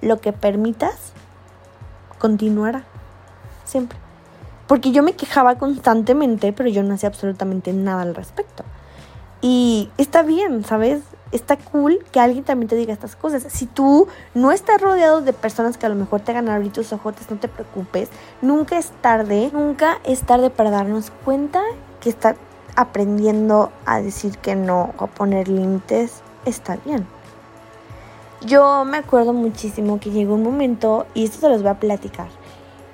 lo 0.00 0.22
que 0.22 0.32
permitas 0.32 1.12
continuará. 2.18 2.84
Siempre. 3.66 4.01
Porque 4.72 4.90
yo 4.90 5.02
me 5.02 5.12
quejaba 5.12 5.56
constantemente, 5.56 6.54
pero 6.54 6.70
yo 6.70 6.82
no 6.82 6.94
hacía 6.94 7.10
absolutamente 7.10 7.74
nada 7.74 8.00
al 8.00 8.14
respecto. 8.14 8.64
Y 9.42 9.90
está 9.98 10.22
bien, 10.22 10.64
¿sabes? 10.64 11.02
está 11.30 11.58
cool 11.58 12.02
que 12.10 12.20
alguien 12.20 12.42
también 12.42 12.70
te 12.70 12.76
diga 12.76 12.94
estas 12.94 13.14
cosas. 13.14 13.42
Si 13.50 13.66
tú 13.66 14.08
no 14.32 14.50
estás 14.50 14.80
rodeado 14.80 15.20
de 15.20 15.34
personas 15.34 15.76
que 15.76 15.84
a 15.84 15.90
lo 15.90 15.94
mejor 15.94 16.22
te 16.22 16.30
hagan 16.30 16.48
abrir 16.48 16.72
tus 16.72 16.90
ojotes, 16.90 17.30
no 17.30 17.36
te 17.36 17.48
preocupes. 17.48 18.08
Nunca 18.40 18.78
es 18.78 18.92
tarde, 19.02 19.50
nunca 19.52 19.98
es 20.04 20.22
tarde 20.22 20.48
para 20.48 20.70
darnos 20.70 21.12
cuenta 21.22 21.62
que 22.00 22.08
está 22.08 22.34
aprendiendo 22.74 23.72
a 23.84 24.00
decir 24.00 24.38
que 24.38 24.56
no 24.56 24.94
o 24.96 25.04
a 25.04 25.06
poner 25.08 25.48
límites. 25.48 26.22
Está 26.46 26.78
bien. 26.86 27.06
Yo 28.40 28.86
me 28.86 28.96
acuerdo 28.96 29.34
muchísimo 29.34 30.00
que 30.00 30.10
llegó 30.12 30.36
un 30.36 30.42
momento, 30.42 31.04
y 31.12 31.24
esto 31.24 31.40
se 31.40 31.50
los 31.50 31.60
voy 31.60 31.72
a 31.72 31.78
platicar. 31.78 32.28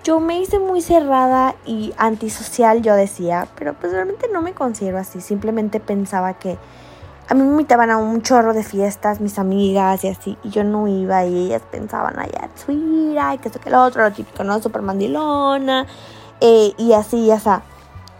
Yo 0.04 0.20
me 0.20 0.40
hice 0.40 0.58
muy 0.58 0.80
cerrada 0.80 1.54
y 1.66 1.92
antisocial, 1.98 2.82
yo 2.82 2.94
decía, 2.94 3.48
pero 3.56 3.74
pues 3.74 3.92
realmente 3.92 4.26
no 4.32 4.42
me 4.42 4.54
considero 4.54 4.98
así. 4.98 5.20
Simplemente 5.20 5.80
pensaba 5.80 6.34
que 6.34 6.56
a 7.28 7.34
mí 7.34 7.42
me 7.42 7.50
invitaban 7.50 7.90
a 7.90 7.98
un 7.98 8.22
chorro 8.22 8.54
de 8.54 8.62
fiestas, 8.62 9.20
mis 9.20 9.38
amigas 9.38 10.02
y 10.04 10.08
así, 10.08 10.38
y 10.42 10.48
yo 10.48 10.64
no 10.64 10.88
iba 10.88 11.26
y 11.26 11.46
ellas 11.46 11.62
pensaban, 11.70 12.18
ay, 12.18 12.30
suira, 12.54 13.34
y 13.34 13.38
que 13.38 13.48
esto 13.48 13.60
que 13.60 13.68
lo 13.68 13.82
otro, 13.82 14.02
lo 14.02 14.12
típico, 14.12 14.44
¿no? 14.44 14.62
Super 14.62 14.80
mandilona, 14.80 15.86
eh, 16.40 16.72
y 16.78 16.92
así, 16.94 17.26
ya 17.26 17.38
sea. 17.38 17.62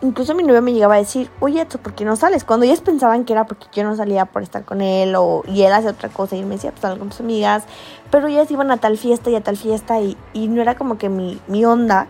Incluso 0.00 0.34
mi 0.34 0.44
novio 0.44 0.62
me 0.62 0.72
llegaba 0.72 0.94
a 0.94 0.98
decir, 0.98 1.28
oye, 1.40 1.64
¿tú 1.66 1.78
por 1.78 1.94
qué 1.94 2.04
no 2.04 2.14
sales? 2.14 2.44
Cuando 2.44 2.66
ellas 2.66 2.80
pensaban 2.80 3.24
que 3.24 3.32
era 3.32 3.46
porque 3.46 3.66
yo 3.72 3.82
no 3.82 3.96
salía 3.96 4.26
por 4.26 4.42
estar 4.42 4.64
con 4.64 4.80
él 4.80 5.14
o, 5.16 5.42
y 5.46 5.62
él 5.62 5.72
hacía 5.72 5.90
otra 5.90 6.08
cosa 6.08 6.36
y 6.36 6.44
me 6.44 6.54
decía, 6.54 6.70
pues 6.70 6.82
salgo 6.82 7.00
con 7.00 7.10
sus 7.10 7.20
amigas, 7.20 7.64
pero 8.10 8.28
ellas 8.28 8.50
iban 8.50 8.70
a 8.70 8.76
tal 8.76 8.96
fiesta 8.96 9.28
y 9.30 9.34
a 9.34 9.40
tal 9.40 9.56
fiesta 9.56 10.00
y, 10.00 10.16
y 10.32 10.46
no 10.46 10.62
era 10.62 10.76
como 10.76 10.98
que 10.98 11.08
mi, 11.08 11.40
mi 11.48 11.64
onda, 11.64 12.06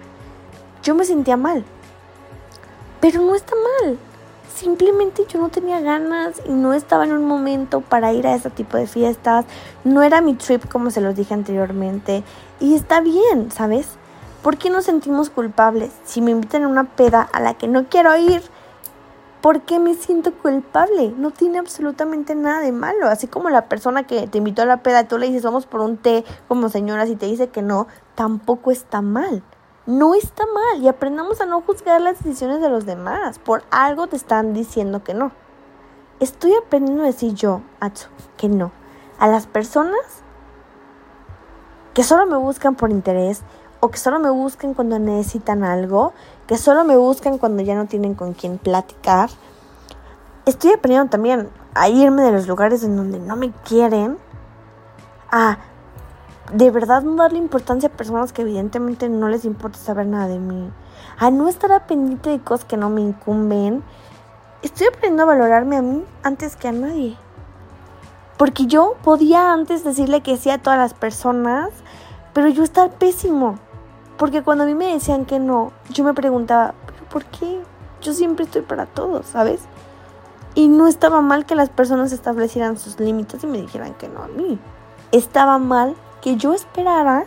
yo 0.82 0.94
me 0.94 1.04
sentía 1.04 1.38
mal. 1.38 1.64
Pero 3.00 3.22
no 3.22 3.34
está 3.34 3.54
mal 3.54 3.98
simplemente 4.58 5.24
yo 5.28 5.40
no 5.40 5.50
tenía 5.50 5.80
ganas 5.80 6.42
y 6.46 6.52
no 6.52 6.74
estaba 6.74 7.04
en 7.04 7.12
un 7.12 7.24
momento 7.24 7.80
para 7.80 8.12
ir 8.12 8.26
a 8.26 8.34
ese 8.34 8.50
tipo 8.50 8.76
de 8.76 8.86
fiestas. 8.86 9.44
No 9.84 10.02
era 10.02 10.20
mi 10.20 10.34
trip 10.34 10.68
como 10.68 10.90
se 10.90 11.00
los 11.00 11.14
dije 11.14 11.34
anteriormente. 11.34 12.24
Y 12.60 12.74
está 12.74 13.00
bien, 13.00 13.50
¿sabes? 13.52 13.88
¿Por 14.42 14.56
qué 14.58 14.70
nos 14.70 14.84
sentimos 14.84 15.30
culpables? 15.30 15.90
Si 16.04 16.20
me 16.20 16.30
invitan 16.30 16.64
a 16.64 16.68
una 16.68 16.84
peda 16.84 17.22
a 17.22 17.40
la 17.40 17.54
que 17.54 17.68
no 17.68 17.88
quiero 17.88 18.16
ir, 18.16 18.42
¿por 19.40 19.62
qué 19.62 19.78
me 19.78 19.94
siento 19.94 20.32
culpable? 20.32 21.12
No 21.16 21.30
tiene 21.30 21.58
absolutamente 21.58 22.34
nada 22.34 22.60
de 22.60 22.72
malo. 22.72 23.08
Así 23.08 23.26
como 23.26 23.50
la 23.50 23.68
persona 23.68 24.06
que 24.06 24.26
te 24.26 24.38
invitó 24.38 24.62
a 24.62 24.66
la 24.66 24.82
peda, 24.82 25.08
tú 25.08 25.18
le 25.18 25.26
dices 25.26 25.42
vamos 25.42 25.66
por 25.66 25.80
un 25.80 25.96
té 25.96 26.24
como 26.46 26.68
señoras 26.68 27.08
y 27.08 27.16
te 27.16 27.26
dice 27.26 27.48
que 27.48 27.62
no, 27.62 27.88
tampoco 28.14 28.70
está 28.70 29.02
mal 29.02 29.42
no 29.88 30.14
está 30.14 30.44
mal 30.44 30.82
y 30.82 30.88
aprendamos 30.88 31.40
a 31.40 31.46
no 31.46 31.62
juzgar 31.62 31.98
las 32.02 32.22
decisiones 32.22 32.60
de 32.60 32.68
los 32.68 32.84
demás. 32.84 33.38
Por 33.38 33.62
algo 33.70 34.06
te 34.06 34.16
están 34.16 34.52
diciendo 34.52 35.02
que 35.02 35.14
no. 35.14 35.32
Estoy 36.20 36.52
aprendiendo 36.52 37.04
a 37.04 37.06
decir 37.06 37.32
yo, 37.32 37.62
Atsu, 37.80 38.08
que 38.36 38.50
no. 38.50 38.70
A 39.18 39.28
las 39.28 39.46
personas 39.46 39.98
que 41.94 42.02
solo 42.02 42.26
me 42.26 42.36
buscan 42.36 42.74
por 42.74 42.90
interés 42.90 43.40
o 43.80 43.90
que 43.90 43.98
solo 43.98 44.18
me 44.18 44.30
buscan 44.30 44.74
cuando 44.74 44.98
necesitan 44.98 45.64
algo, 45.64 46.12
que 46.46 46.56
solo 46.56 46.84
me 46.84 46.96
buscan 46.96 47.38
cuando 47.38 47.62
ya 47.62 47.74
no 47.74 47.86
tienen 47.86 48.14
con 48.14 48.34
quién 48.34 48.58
platicar. 48.58 49.30
Estoy 50.46 50.72
aprendiendo 50.72 51.10
también 51.10 51.48
a 51.74 51.88
irme 51.88 52.22
de 52.22 52.32
los 52.32 52.48
lugares 52.48 52.82
en 52.82 52.96
donde 52.96 53.18
no 53.18 53.36
me 53.36 53.52
quieren, 53.64 54.18
a 55.30 55.58
de 56.52 56.70
verdad 56.70 57.02
no 57.02 57.16
darle 57.16 57.38
importancia 57.38 57.88
a 57.88 57.92
personas 57.92 58.32
que 58.32 58.42
evidentemente 58.42 59.08
no 59.08 59.28
les 59.28 59.44
importa 59.44 59.78
saber 59.78 60.06
nada 60.06 60.28
de 60.28 60.38
mí, 60.38 60.70
a 61.18 61.30
no 61.30 61.48
estar 61.48 61.86
pendiente 61.86 62.30
de 62.30 62.40
cosas 62.40 62.64
que 62.64 62.76
no 62.76 62.90
me 62.90 63.02
incumben. 63.02 63.84
Estoy 64.62 64.88
aprendiendo 64.88 65.24
a 65.24 65.26
valorarme 65.26 65.76
a 65.76 65.82
mí 65.82 66.04
antes 66.22 66.56
que 66.56 66.68
a 66.68 66.72
nadie. 66.72 67.16
Porque 68.38 68.66
yo 68.66 68.96
podía 69.02 69.52
antes 69.52 69.84
decirle 69.84 70.22
que 70.22 70.36
sí 70.36 70.48
a 70.48 70.58
todas 70.58 70.78
las 70.78 70.94
personas, 70.94 71.70
pero 72.32 72.48
yo 72.48 72.62
estaba 72.62 72.88
pésimo. 72.88 73.58
Porque 74.18 74.42
cuando 74.42 74.64
a 74.64 74.66
mí 74.66 74.74
me 74.74 74.92
decían 74.92 75.24
que 75.24 75.38
no, 75.38 75.72
yo 75.90 76.04
me 76.04 76.12
preguntaba, 76.12 76.74
¿pero 76.86 77.04
por 77.08 77.24
qué? 77.24 77.60
Yo 78.02 78.12
siempre 78.12 78.44
estoy 78.44 78.62
para 78.62 78.86
todos, 78.86 79.26
¿sabes? 79.26 79.60
Y 80.54 80.68
no 80.68 80.88
estaba 80.88 81.20
mal 81.20 81.46
que 81.46 81.54
las 81.54 81.70
personas 81.70 82.12
establecieran 82.12 82.78
sus 82.78 82.98
límites 83.00 83.42
y 83.44 83.46
me 83.46 83.60
dijeran 83.60 83.94
que 83.94 84.08
no 84.08 84.22
a 84.22 84.28
mí. 84.28 84.58
Estaba 85.12 85.58
mal 85.58 85.94
que 86.20 86.36
yo 86.36 86.52
esperara 86.52 87.24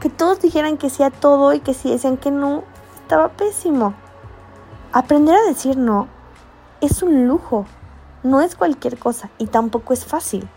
que 0.00 0.10
todos 0.10 0.40
dijeran 0.40 0.78
que 0.78 0.90
sí 0.90 1.04
a 1.04 1.10
todo 1.10 1.52
y 1.52 1.60
que 1.60 1.74
si 1.74 1.90
decían 1.90 2.16
que 2.16 2.32
no, 2.32 2.64
estaba 3.00 3.28
pésimo. 3.28 3.94
Aprender 4.92 5.36
a 5.36 5.44
decir 5.44 5.76
no 5.76 6.08
es 6.82 7.00
un 7.00 7.28
lujo, 7.28 7.64
no 8.24 8.40
es 8.40 8.56
cualquier 8.56 8.98
cosa 8.98 9.30
y 9.38 9.46
tampoco 9.46 9.92
es 9.92 10.04
fácil. 10.04 10.48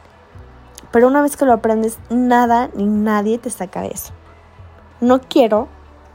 Pero 0.91 1.07
una 1.07 1.21
vez 1.21 1.37
que 1.37 1.45
lo 1.45 1.53
aprendes, 1.53 1.99
nada 2.09 2.69
ni 2.73 2.85
nadie 2.85 3.37
te 3.37 3.51
saca 3.51 3.81
de 3.81 3.89
eso. 3.89 4.11
No 5.01 5.21
quiero, 5.21 5.67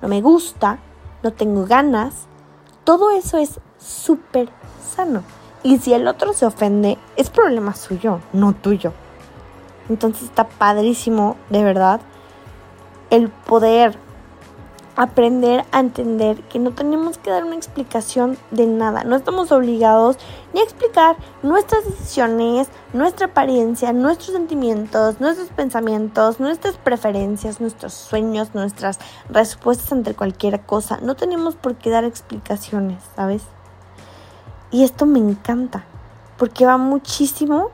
no 0.03 0.09
me 0.09 0.21
gusta, 0.21 0.79
no 1.23 1.33
tengo 1.33 1.67
ganas. 1.67 2.27
Todo 2.85 3.11
eso 3.11 3.39
es 3.39 3.61
súper 3.79 4.49
sano. 4.95 5.23
Y 5.63 5.79
si 5.79 5.93
el 5.93 6.09
otro 6.09 6.33
se 6.33 6.47
ofende, 6.47 6.99
es 7.17 7.31
problema 7.31 7.75
suyo, 7.75 8.21
no 8.33 8.55
tuyo. 8.55 8.93
Entonces 9.89 10.25
está 10.25 10.49
padrísimo, 10.49 11.37
de 11.51 11.65
verdad, 11.65 12.01
el 13.11 13.29
poder 13.29 13.99
aprender 14.97 15.65
a 15.73 15.81
entender 15.81 16.43
que 16.43 16.59
no 16.59 16.73
tenemos 16.73 17.19
que 17.19 17.31
dar 17.31 17.45
una 17.45 17.57
explicación 17.57 18.37
de 18.51 18.67
nada. 18.67 19.05
No 19.05 19.17
estamos 19.17 19.53
obligados 19.53 20.17
ni 20.53 20.61
a 20.61 20.65
explicar 20.65 21.17
nuestras 21.43 21.85
decisiones, 21.85 22.69
nuestra 22.93 23.27
apariencia, 23.27 23.93
nuestros 23.93 24.33
sentimientos, 24.33 25.21
nuestros 25.21 25.49
pensamientos, 25.49 26.41
nuestras 26.41 26.77
preferencias, 26.77 27.61
nuestros 27.61 27.95
sueños, 27.95 28.55
nuestras 28.55 28.99
respuestas 29.29 29.93
ante 29.93 30.15
cualquier 30.15 30.61
cosa. 30.61 30.99
No 31.01 31.15
tenemos 31.15 31.55
por 31.55 31.77
qué 31.77 31.91
dar 31.91 32.05
explicaciones, 32.05 33.03
¿sabes? 33.17 33.43
Y 34.71 34.85
esto 34.85 35.07
me 35.07 35.19
encanta, 35.19 35.85
porque 36.37 36.67
va 36.67 36.77
muchísimo 36.77 37.71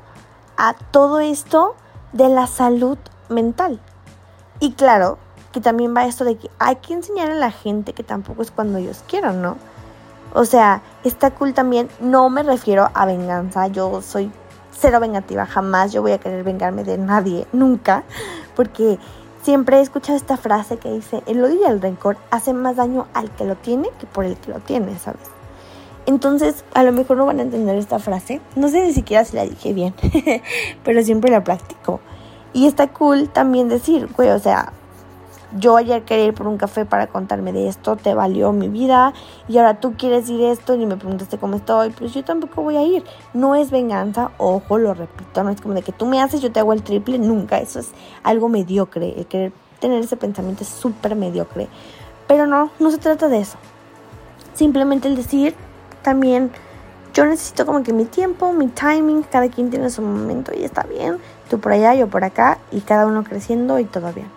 a 0.57 0.75
todo 0.91 1.21
esto 1.21 1.75
de 2.13 2.29
la 2.29 2.47
salud 2.47 2.99
mental. 3.29 3.81
Y 4.61 4.73
claro, 4.73 5.19
que 5.57 5.63
también 5.63 5.97
va 5.97 6.05
esto 6.05 6.23
de 6.27 6.37
que 6.37 6.51
hay 6.59 6.77
que 6.77 6.93
enseñar 6.93 7.31
a 7.31 7.35
la 7.35 7.51
gente 7.51 7.95
que 7.95 8.03
tampoco 8.03 8.43
es 8.43 8.51
cuando 8.51 8.77
ellos 8.77 9.03
quieran, 9.09 9.41
¿no? 9.41 9.57
O 10.35 10.45
sea, 10.45 10.83
está 11.03 11.31
cool 11.31 11.55
también, 11.55 11.89
no 11.99 12.29
me 12.29 12.43
refiero 12.43 12.91
a 12.93 13.07
venganza, 13.07 13.67
yo 13.69 14.03
soy 14.03 14.31
cero 14.79 15.01
vengativa, 15.01 15.47
jamás 15.47 15.95
yo 15.95 16.03
voy 16.03 16.13
a 16.13 16.19
querer 16.19 16.45
vengarme 16.45 16.85
de 16.85 16.99
nadie, 16.99 17.47
nunca, 17.55 18.03
porque 18.55 18.99
siempre 19.41 19.79
he 19.79 19.81
escuchado 19.81 20.19
esta 20.19 20.37
frase 20.37 20.77
que 20.77 20.93
dice, 20.93 21.23
el 21.25 21.43
odio 21.43 21.63
y 21.63 21.65
el 21.65 21.81
rencor 21.81 22.19
hacen 22.31 22.61
más 22.61 22.77
daño 22.77 23.07
al 23.15 23.31
que 23.31 23.47
lo 23.47 23.57
tiene 23.57 23.89
que 23.99 24.05
por 24.05 24.27
el 24.27 24.37
que 24.37 24.51
lo 24.51 24.61
tiene, 24.61 24.99
¿sabes? 24.99 25.31
Entonces, 26.05 26.67
a 26.75 26.83
lo 26.83 26.93
mejor 26.93 27.17
no 27.17 27.25
van 27.25 27.39
a 27.39 27.45
entender 27.45 27.77
esta 27.77 27.99
frase, 27.99 28.43
no 28.57 28.69
sé 28.69 28.83
ni 28.83 28.93
siquiera 28.93 29.25
si 29.25 29.35
la 29.35 29.45
dije 29.45 29.73
bien, 29.73 29.95
pero 30.85 31.03
siempre 31.03 31.31
la 31.31 31.43
practico. 31.43 32.01
Y 32.53 32.67
está 32.67 32.89
cool 32.89 33.31
también 33.31 33.71
decir, 33.71 34.09
güey, 34.15 34.29
o 34.31 34.39
sea, 34.39 34.73
yo 35.53 35.77
ayer 35.77 36.03
quería 36.03 36.27
ir 36.27 36.35
por 36.35 36.47
un 36.47 36.57
café 36.57 36.85
para 36.85 37.07
contarme 37.07 37.53
de 37.53 37.69
esto, 37.69 37.97
te 37.97 38.15
valió 38.15 38.53
mi 38.53 38.69
vida 38.69 39.13
y 39.49 39.59
ahora 39.59 39.81
tú 39.81 39.95
quieres 39.97 40.29
ir 40.29 40.43
esto 40.43 40.75
y 40.75 40.87
me 40.87 40.97
preguntaste 40.97 41.39
cómo 41.39 41.57
estoy, 41.57 41.91
pues 41.91 42.13
yo 42.13 42.25
tampoco 42.25 42.63
voy 42.63 42.77
a 42.77 42.83
ir. 42.83 43.05
No 43.33 43.55
es 43.55 43.71
venganza, 43.71 44.33
ojo, 44.39 44.79
lo 44.79 44.95
repito, 44.95 45.45
no 45.45 45.51
es 45.51 45.61
como 45.61 45.75
de 45.75 45.83
que 45.83 45.93
tú 45.93 46.07
me 46.07 46.21
haces, 46.21 46.41
yo 46.41 46.51
te 46.51 46.61
hago 46.61 46.73
el 46.73 46.83
triple, 46.83 47.19
nunca, 47.19 47.59
eso 47.59 47.79
es 47.79 47.93
algo 48.23 48.49
mediocre, 48.49 49.15
el 49.17 49.27
querer 49.27 49.53
tener 49.81 50.03
ese 50.03 50.17
pensamiento 50.17 50.65
es 50.65 50.69
súper 50.69 51.15
mediocre. 51.15 51.69
Pero 52.27 52.47
no, 52.47 52.71
no 52.79 52.91
se 52.91 52.99
trata 52.99 53.29
de 53.29 53.39
eso. 53.39 53.57
Simplemente 54.55 55.07
el 55.07 55.17
decir 55.17 55.55
también, 56.03 56.51
yo 57.15 57.25
necesito 57.25 57.67
como 57.67 57.83
que 57.83 57.93
mi 57.93 58.05
tiempo, 58.05 58.53
mi 58.53 58.67
timing, 58.69 59.23
cada 59.23 59.49
quien 59.49 59.71
tiene 59.71 59.91
su 59.91 60.03
momento 60.03 60.53
y 60.55 60.65
está 60.65 60.83
bien, 60.83 61.19
tú 61.49 61.61
por 61.61 61.73
allá, 61.73 61.95
yo 61.95 62.09
por 62.09 62.25
acá 62.25 62.59
y 62.73 62.81
cada 62.81 63.07
uno 63.07 63.23
creciendo 63.23 63.79
y 63.79 63.85
todo 63.85 64.13
bien. 64.13 64.36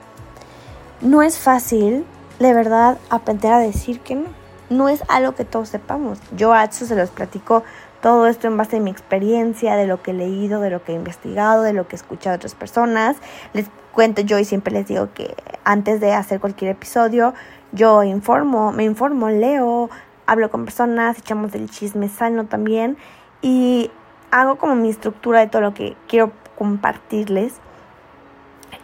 No 1.02 1.22
es 1.22 1.38
fácil, 1.38 2.06
de 2.40 2.54
verdad, 2.54 2.98
aprender 3.10 3.54
a 3.54 3.60
decir 3.60 4.02
que 4.02 4.16
no. 4.16 4.28
No 4.70 4.90
es 4.90 5.02
algo 5.08 5.34
que 5.34 5.46
todos 5.46 5.70
sepamos. 5.70 6.20
Yo 6.36 6.54
a 6.54 6.66
eso 6.66 6.86
se 6.86 6.96
los 6.96 7.10
platico 7.10 7.64
todo 8.02 8.28
esto 8.28 8.48
en 8.48 8.58
base 8.58 8.78
a 8.78 8.80
mi 8.80 8.92
experiencia, 8.92 9.76
de 9.76 9.88
lo 9.88 10.02
que 10.02 10.12
he 10.12 10.14
leído, 10.14 10.62
de 10.62 10.70
lo 10.70 10.84
que 10.84 10.92
he 10.92 10.96
investigado, 10.96 11.64
de 11.64 11.74
lo 11.74 11.88
que 11.88 11.96
he 11.96 12.00
escuchado 12.00 12.36
otras 12.36 12.54
personas. 12.54 13.16
Les 13.54 13.68
cuento 13.94 14.22
yo 14.22 14.38
y 14.40 14.46
siempre 14.46 14.74
les 14.74 14.88
digo 14.88 15.10
que 15.14 15.36
antes 15.64 16.02
de 16.02 16.14
hacer 16.14 16.40
cualquier 16.40 16.72
episodio, 16.72 17.34
yo 17.72 18.04
informo, 18.04 18.72
me 18.72 18.84
informo, 18.84 19.30
leo, 19.30 19.90
hablo 20.26 20.52
con 20.52 20.66
personas, 20.66 21.18
echamos 21.18 21.52
del 21.52 21.70
chisme 21.70 22.10
sano 22.10 22.46
también 22.46 22.98
y 23.42 23.90
hago 24.32 24.58
como 24.58 24.76
mi 24.76 24.90
estructura 24.90 25.40
de 25.40 25.48
todo 25.48 25.62
lo 25.62 25.74
que 25.74 25.96
quiero 26.08 26.32
compartirles. 26.58 27.54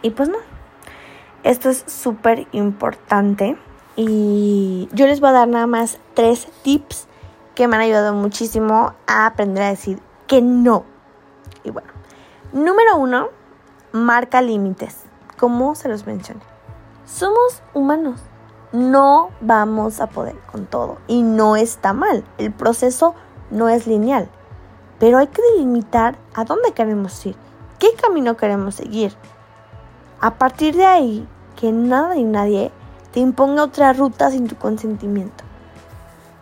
Y 0.02 0.10
pues 0.10 0.28
no, 0.28 0.38
esto 1.46 1.70
es 1.70 1.84
súper 1.86 2.48
importante 2.50 3.56
y 3.94 4.88
yo 4.92 5.06
les 5.06 5.20
voy 5.20 5.28
a 5.30 5.32
dar 5.32 5.48
nada 5.48 5.68
más 5.68 5.98
tres 6.14 6.48
tips 6.62 7.06
que 7.54 7.68
me 7.68 7.76
han 7.76 7.82
ayudado 7.82 8.12
muchísimo 8.14 8.94
a 9.06 9.26
aprender 9.26 9.62
a 9.62 9.68
decir 9.68 10.00
que 10.26 10.42
no. 10.42 10.84
Y 11.62 11.70
bueno, 11.70 11.88
número 12.52 12.96
uno, 12.96 13.28
marca 13.92 14.42
límites. 14.42 15.04
Como 15.38 15.76
se 15.76 15.88
los 15.88 16.04
mencioné, 16.04 16.40
somos 17.04 17.62
humanos. 17.74 18.20
No 18.72 19.30
vamos 19.40 20.00
a 20.00 20.08
poder 20.08 20.36
con 20.50 20.66
todo 20.66 20.98
y 21.06 21.22
no 21.22 21.54
está 21.54 21.92
mal. 21.92 22.24
El 22.38 22.52
proceso 22.52 23.14
no 23.52 23.68
es 23.68 23.86
lineal, 23.86 24.28
pero 24.98 25.18
hay 25.18 25.28
que 25.28 25.42
delimitar 25.52 26.18
a 26.34 26.44
dónde 26.44 26.72
queremos 26.72 27.24
ir, 27.24 27.36
qué 27.78 27.94
camino 27.94 28.36
queremos 28.36 28.74
seguir. 28.74 29.14
A 30.20 30.34
partir 30.34 30.74
de 30.74 30.86
ahí, 30.86 31.28
que 31.56 31.72
nada 31.72 32.14
ni 32.14 32.24
nadie 32.24 32.70
te 33.12 33.20
imponga 33.20 33.64
otra 33.64 33.92
ruta 33.92 34.30
sin 34.30 34.46
tu 34.46 34.56
consentimiento. 34.56 35.44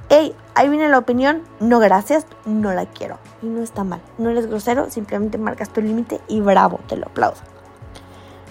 Hey, 0.08 0.34
ahí 0.54 0.68
viene 0.68 0.88
la 0.88 0.98
opinión, 0.98 1.42
no 1.60 1.78
gracias, 1.78 2.26
no 2.44 2.72
la 2.72 2.86
quiero. 2.86 3.18
Y 3.42 3.46
no 3.46 3.62
está 3.62 3.84
mal, 3.84 4.00
no 4.18 4.30
eres 4.30 4.46
grosero, 4.46 4.90
simplemente 4.90 5.38
marcas 5.38 5.70
tu 5.70 5.80
límite 5.80 6.20
y 6.28 6.40
bravo, 6.40 6.80
te 6.88 6.96
lo 6.96 7.06
aplaudo. 7.06 7.38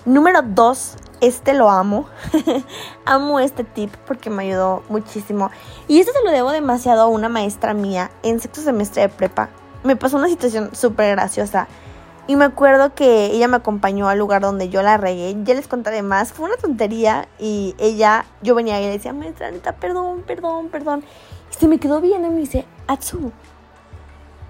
Número 0.06 0.42
dos, 0.42 0.96
este 1.22 1.54
lo 1.54 1.70
amo. 1.70 2.06
amo 3.06 3.40
este 3.40 3.64
tip 3.64 3.94
porque 4.06 4.30
me 4.30 4.44
ayudó 4.44 4.84
muchísimo. 4.90 5.52
Y 5.88 6.00
esto 6.00 6.12
se 6.12 6.26
lo 6.26 6.32
debo 6.32 6.52
demasiado 6.52 7.04
a 7.04 7.08
una 7.08 7.30
maestra 7.30 7.74
mía 7.74 8.12
en 8.24 8.42
sexto 8.42 8.62
semestre 8.62 9.04
de 9.04 9.10
prepa. 9.10 9.50
Me 9.84 9.96
pasó 9.96 10.18
una 10.18 10.28
situación 10.28 10.76
súper 10.76 11.16
graciosa. 11.16 11.68
Y 12.26 12.36
me 12.38 12.46
acuerdo 12.46 12.96
que 12.96 13.26
ella 13.28 13.48
me 13.48 13.58
acompañó 13.58 14.08
al 14.08 14.18
lugar 14.18 14.42
donde 14.42 14.70
yo 14.70 14.82
la 14.82 14.98
regué. 14.98 15.36
Ya 15.44 15.56
les 15.56 15.68
contaré 15.68 16.02
más. 16.04 16.32
Fue 16.32 16.46
una 16.46 16.56
tontería. 16.56 17.28
Y 17.38 17.76
ella, 17.80 18.26
yo 18.42 18.56
venía 18.56 18.80
y 18.80 18.86
le 18.86 18.92
decía, 18.92 19.12
maestra, 19.14 19.52
neta, 19.52 19.74
perdón, 19.74 20.24
perdón, 20.26 20.70
perdón. 20.70 21.04
Y 21.52 21.56
se 21.56 21.68
me 21.68 21.80
quedó 21.80 22.00
bien 22.00 22.24
y 22.26 22.30
me 22.30 22.40
dice, 22.40 22.66
Atsu, 22.88 23.32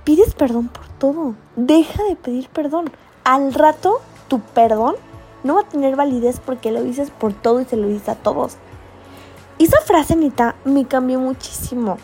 pides 0.04 0.36
perdón 0.36 0.68
por 0.68 0.88
todo. 0.88 1.36
Deja 1.56 2.04
de 2.04 2.16
pedir 2.16 2.48
perdón. 2.50 2.92
Al 3.24 3.54
rato, 3.54 4.02
tu 4.28 4.40
perdón 4.40 4.96
no 5.44 5.56
va 5.56 5.62
a 5.62 5.68
tener 5.70 5.96
validez 5.96 6.40
porque 6.40 6.72
lo 6.72 6.84
dices 6.84 7.10
por 7.10 7.34
todo 7.34 7.62
y 7.62 7.66
se 7.66 7.76
lo 7.76 7.88
dices 7.88 8.10
a 8.10 8.16
todos. 8.16 8.58
Esa 9.60 9.80
frase, 9.82 10.16
neta, 10.16 10.56
me 10.64 10.86
cambió 10.86 11.20
muchísimo. 11.20 11.98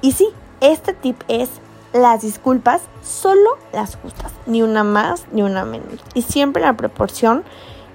Y 0.00 0.12
sí, 0.12 0.28
este 0.60 0.92
tip 0.92 1.20
es 1.28 1.50
las 1.92 2.22
disculpas 2.22 2.82
solo 3.02 3.58
las 3.72 3.96
justas, 3.96 4.32
ni 4.46 4.62
una 4.62 4.84
más 4.84 5.26
ni 5.32 5.42
una 5.42 5.64
menos. 5.64 6.00
Y 6.14 6.22
siempre 6.22 6.62
la 6.62 6.76
proporción 6.76 7.44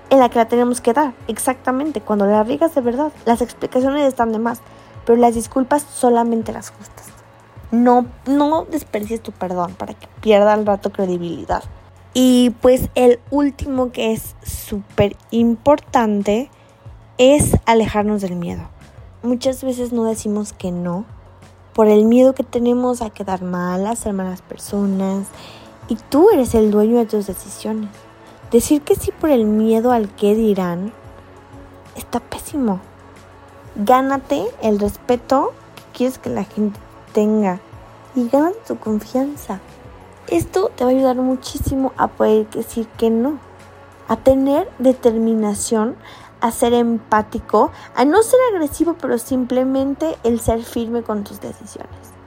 en 0.09 0.19
la 0.19 0.29
que 0.29 0.39
la 0.39 0.47
tenemos 0.47 0.81
que 0.81 0.93
dar. 0.93 1.13
Exactamente, 1.27 2.01
cuando 2.01 2.25
la 2.25 2.43
riegas 2.43 2.75
de 2.75 2.81
verdad, 2.81 3.11
las 3.25 3.41
explicaciones 3.41 4.07
están 4.07 4.31
de 4.31 4.39
más, 4.39 4.61
pero 5.05 5.19
las 5.19 5.35
disculpas 5.35 5.83
solamente 5.83 6.53
las 6.53 6.69
justas. 6.69 7.07
No, 7.71 8.05
no 8.25 8.65
desperdicies 8.65 9.21
tu 9.21 9.31
perdón 9.31 9.73
para 9.73 9.93
que 9.93 10.07
pierda 10.21 10.53
al 10.53 10.65
rato 10.65 10.91
credibilidad. 10.91 11.63
Y 12.13 12.51
pues 12.61 12.89
el 12.95 13.19
último 13.29 13.91
que 13.91 14.13
es 14.13 14.35
súper 14.43 15.15
importante 15.31 16.49
es 17.17 17.57
alejarnos 17.65 18.21
del 18.21 18.35
miedo. 18.35 18.69
Muchas 19.23 19.63
veces 19.63 19.91
no 19.91 20.05
decimos 20.05 20.53
que 20.53 20.71
no 20.71 21.05
por 21.77 21.87
el 21.87 22.05
miedo 22.05 22.33
que 22.33 22.41
tenemos 22.41 23.03
a 23.03 23.11
quedar 23.11 23.43
mal, 23.43 23.85
a 23.85 23.95
ser 23.95 24.11
malas 24.11 24.41
personas. 24.41 25.27
Y 25.87 25.95
tú 25.95 26.31
eres 26.31 26.55
el 26.55 26.71
dueño 26.71 26.97
de 26.97 27.05
tus 27.05 27.27
decisiones. 27.27 27.91
Decir 28.49 28.81
que 28.81 28.95
sí 28.95 29.11
por 29.11 29.29
el 29.29 29.45
miedo 29.45 29.91
al 29.91 30.09
que 30.09 30.33
dirán 30.33 30.91
está 31.95 32.19
pésimo. 32.19 32.79
Gánate 33.75 34.47
el 34.63 34.79
respeto 34.79 35.53
que 35.75 35.83
quieres 35.95 36.17
que 36.17 36.31
la 36.31 36.45
gente 36.45 36.79
tenga 37.13 37.59
y 38.15 38.27
gana 38.27 38.53
tu 38.67 38.79
confianza. 38.79 39.59
Esto 40.29 40.71
te 40.75 40.83
va 40.83 40.89
a 40.89 40.93
ayudar 40.93 41.17
muchísimo 41.17 41.93
a 41.95 42.07
poder 42.07 42.49
decir 42.49 42.87
que 42.97 43.11
no, 43.11 43.37
a 44.07 44.15
tener 44.15 44.67
determinación, 44.79 45.95
a 46.41 46.51
ser 46.51 46.73
empático, 46.73 47.71
a 47.95 48.05
no 48.05 48.21
ser 48.23 48.39
agresivo, 48.53 48.95
pero 48.99 49.17
simplemente 49.17 50.17
el 50.23 50.39
ser 50.39 50.63
firme 50.63 51.03
con 51.03 51.23
tus 51.23 51.41
decisiones. 51.41 52.17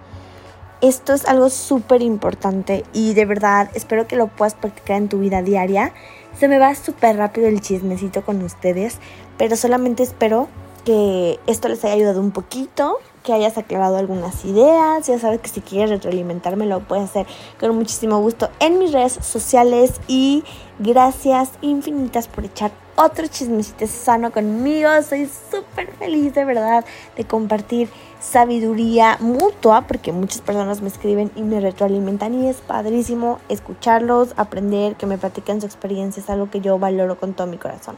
Esto 0.80 1.12
es 1.12 1.26
algo 1.26 1.50
súper 1.50 2.00
importante 2.00 2.84
y 2.94 3.12
de 3.12 3.26
verdad 3.26 3.68
espero 3.74 4.06
que 4.06 4.16
lo 4.16 4.28
puedas 4.28 4.54
practicar 4.54 4.96
en 4.96 5.10
tu 5.10 5.18
vida 5.18 5.42
diaria. 5.42 5.92
Se 6.38 6.48
me 6.48 6.58
va 6.58 6.74
súper 6.74 7.16
rápido 7.16 7.48
el 7.48 7.60
chismecito 7.60 8.24
con 8.24 8.42
ustedes, 8.42 8.96
pero 9.36 9.56
solamente 9.56 10.02
espero 10.02 10.48
que 10.86 11.38
esto 11.46 11.68
les 11.68 11.84
haya 11.84 11.94
ayudado 11.94 12.20
un 12.20 12.30
poquito, 12.30 12.98
que 13.22 13.34
hayas 13.34 13.58
aclarado 13.58 13.98
algunas 13.98 14.42
ideas. 14.46 15.06
Ya 15.06 15.18
sabes 15.18 15.40
que 15.40 15.50
si 15.50 15.60
quieres 15.60 15.90
retroalimentarme 15.90 16.64
lo 16.64 16.80
puedes 16.80 17.10
hacer 17.10 17.26
con 17.58 17.76
muchísimo 17.76 18.18
gusto 18.20 18.48
en 18.58 18.78
mis 18.78 18.92
redes 18.92 19.18
sociales 19.20 20.00
y 20.08 20.44
gracias 20.78 21.50
infinitas 21.60 22.26
por 22.26 22.46
echar 22.46 22.72
otro 23.00 23.26
chismecito 23.26 23.86
sano 23.86 24.30
conmigo. 24.30 24.90
Soy 25.02 25.28
súper 25.50 25.90
feliz 25.94 26.34
de 26.34 26.44
verdad 26.44 26.84
de 27.16 27.24
compartir 27.24 27.88
sabiduría 28.20 29.16
mutua 29.20 29.86
porque 29.86 30.12
muchas 30.12 30.42
personas 30.42 30.82
me 30.82 30.88
escriben 30.88 31.30
y 31.34 31.42
me 31.42 31.60
retroalimentan 31.60 32.34
y 32.34 32.48
es 32.48 32.58
padrísimo 32.58 33.40
escucharlos, 33.48 34.34
aprender, 34.36 34.96
que 34.96 35.06
me 35.06 35.16
platiquen 35.16 35.60
su 35.60 35.66
experiencia, 35.66 36.22
es 36.22 36.28
algo 36.28 36.50
que 36.50 36.60
yo 36.60 36.78
valoro 36.78 37.18
con 37.18 37.32
todo 37.32 37.46
mi 37.46 37.56
corazón. 37.56 37.96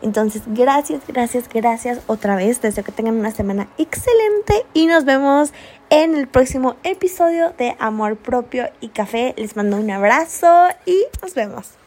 Entonces, 0.00 0.42
gracias, 0.46 1.02
gracias, 1.08 1.48
gracias 1.48 2.00
otra 2.06 2.36
vez. 2.36 2.62
Deseo 2.62 2.84
que 2.84 2.92
tengan 2.92 3.18
una 3.18 3.32
semana 3.32 3.68
excelente 3.76 4.64
y 4.72 4.86
nos 4.86 5.04
vemos 5.04 5.52
en 5.90 6.14
el 6.14 6.28
próximo 6.28 6.76
episodio 6.84 7.52
de 7.58 7.74
Amor 7.80 8.16
Propio 8.16 8.68
y 8.80 8.88
Café. 8.88 9.34
Les 9.36 9.56
mando 9.56 9.76
un 9.76 9.90
abrazo 9.90 10.68
y 10.86 11.04
nos 11.20 11.34
vemos. 11.34 11.83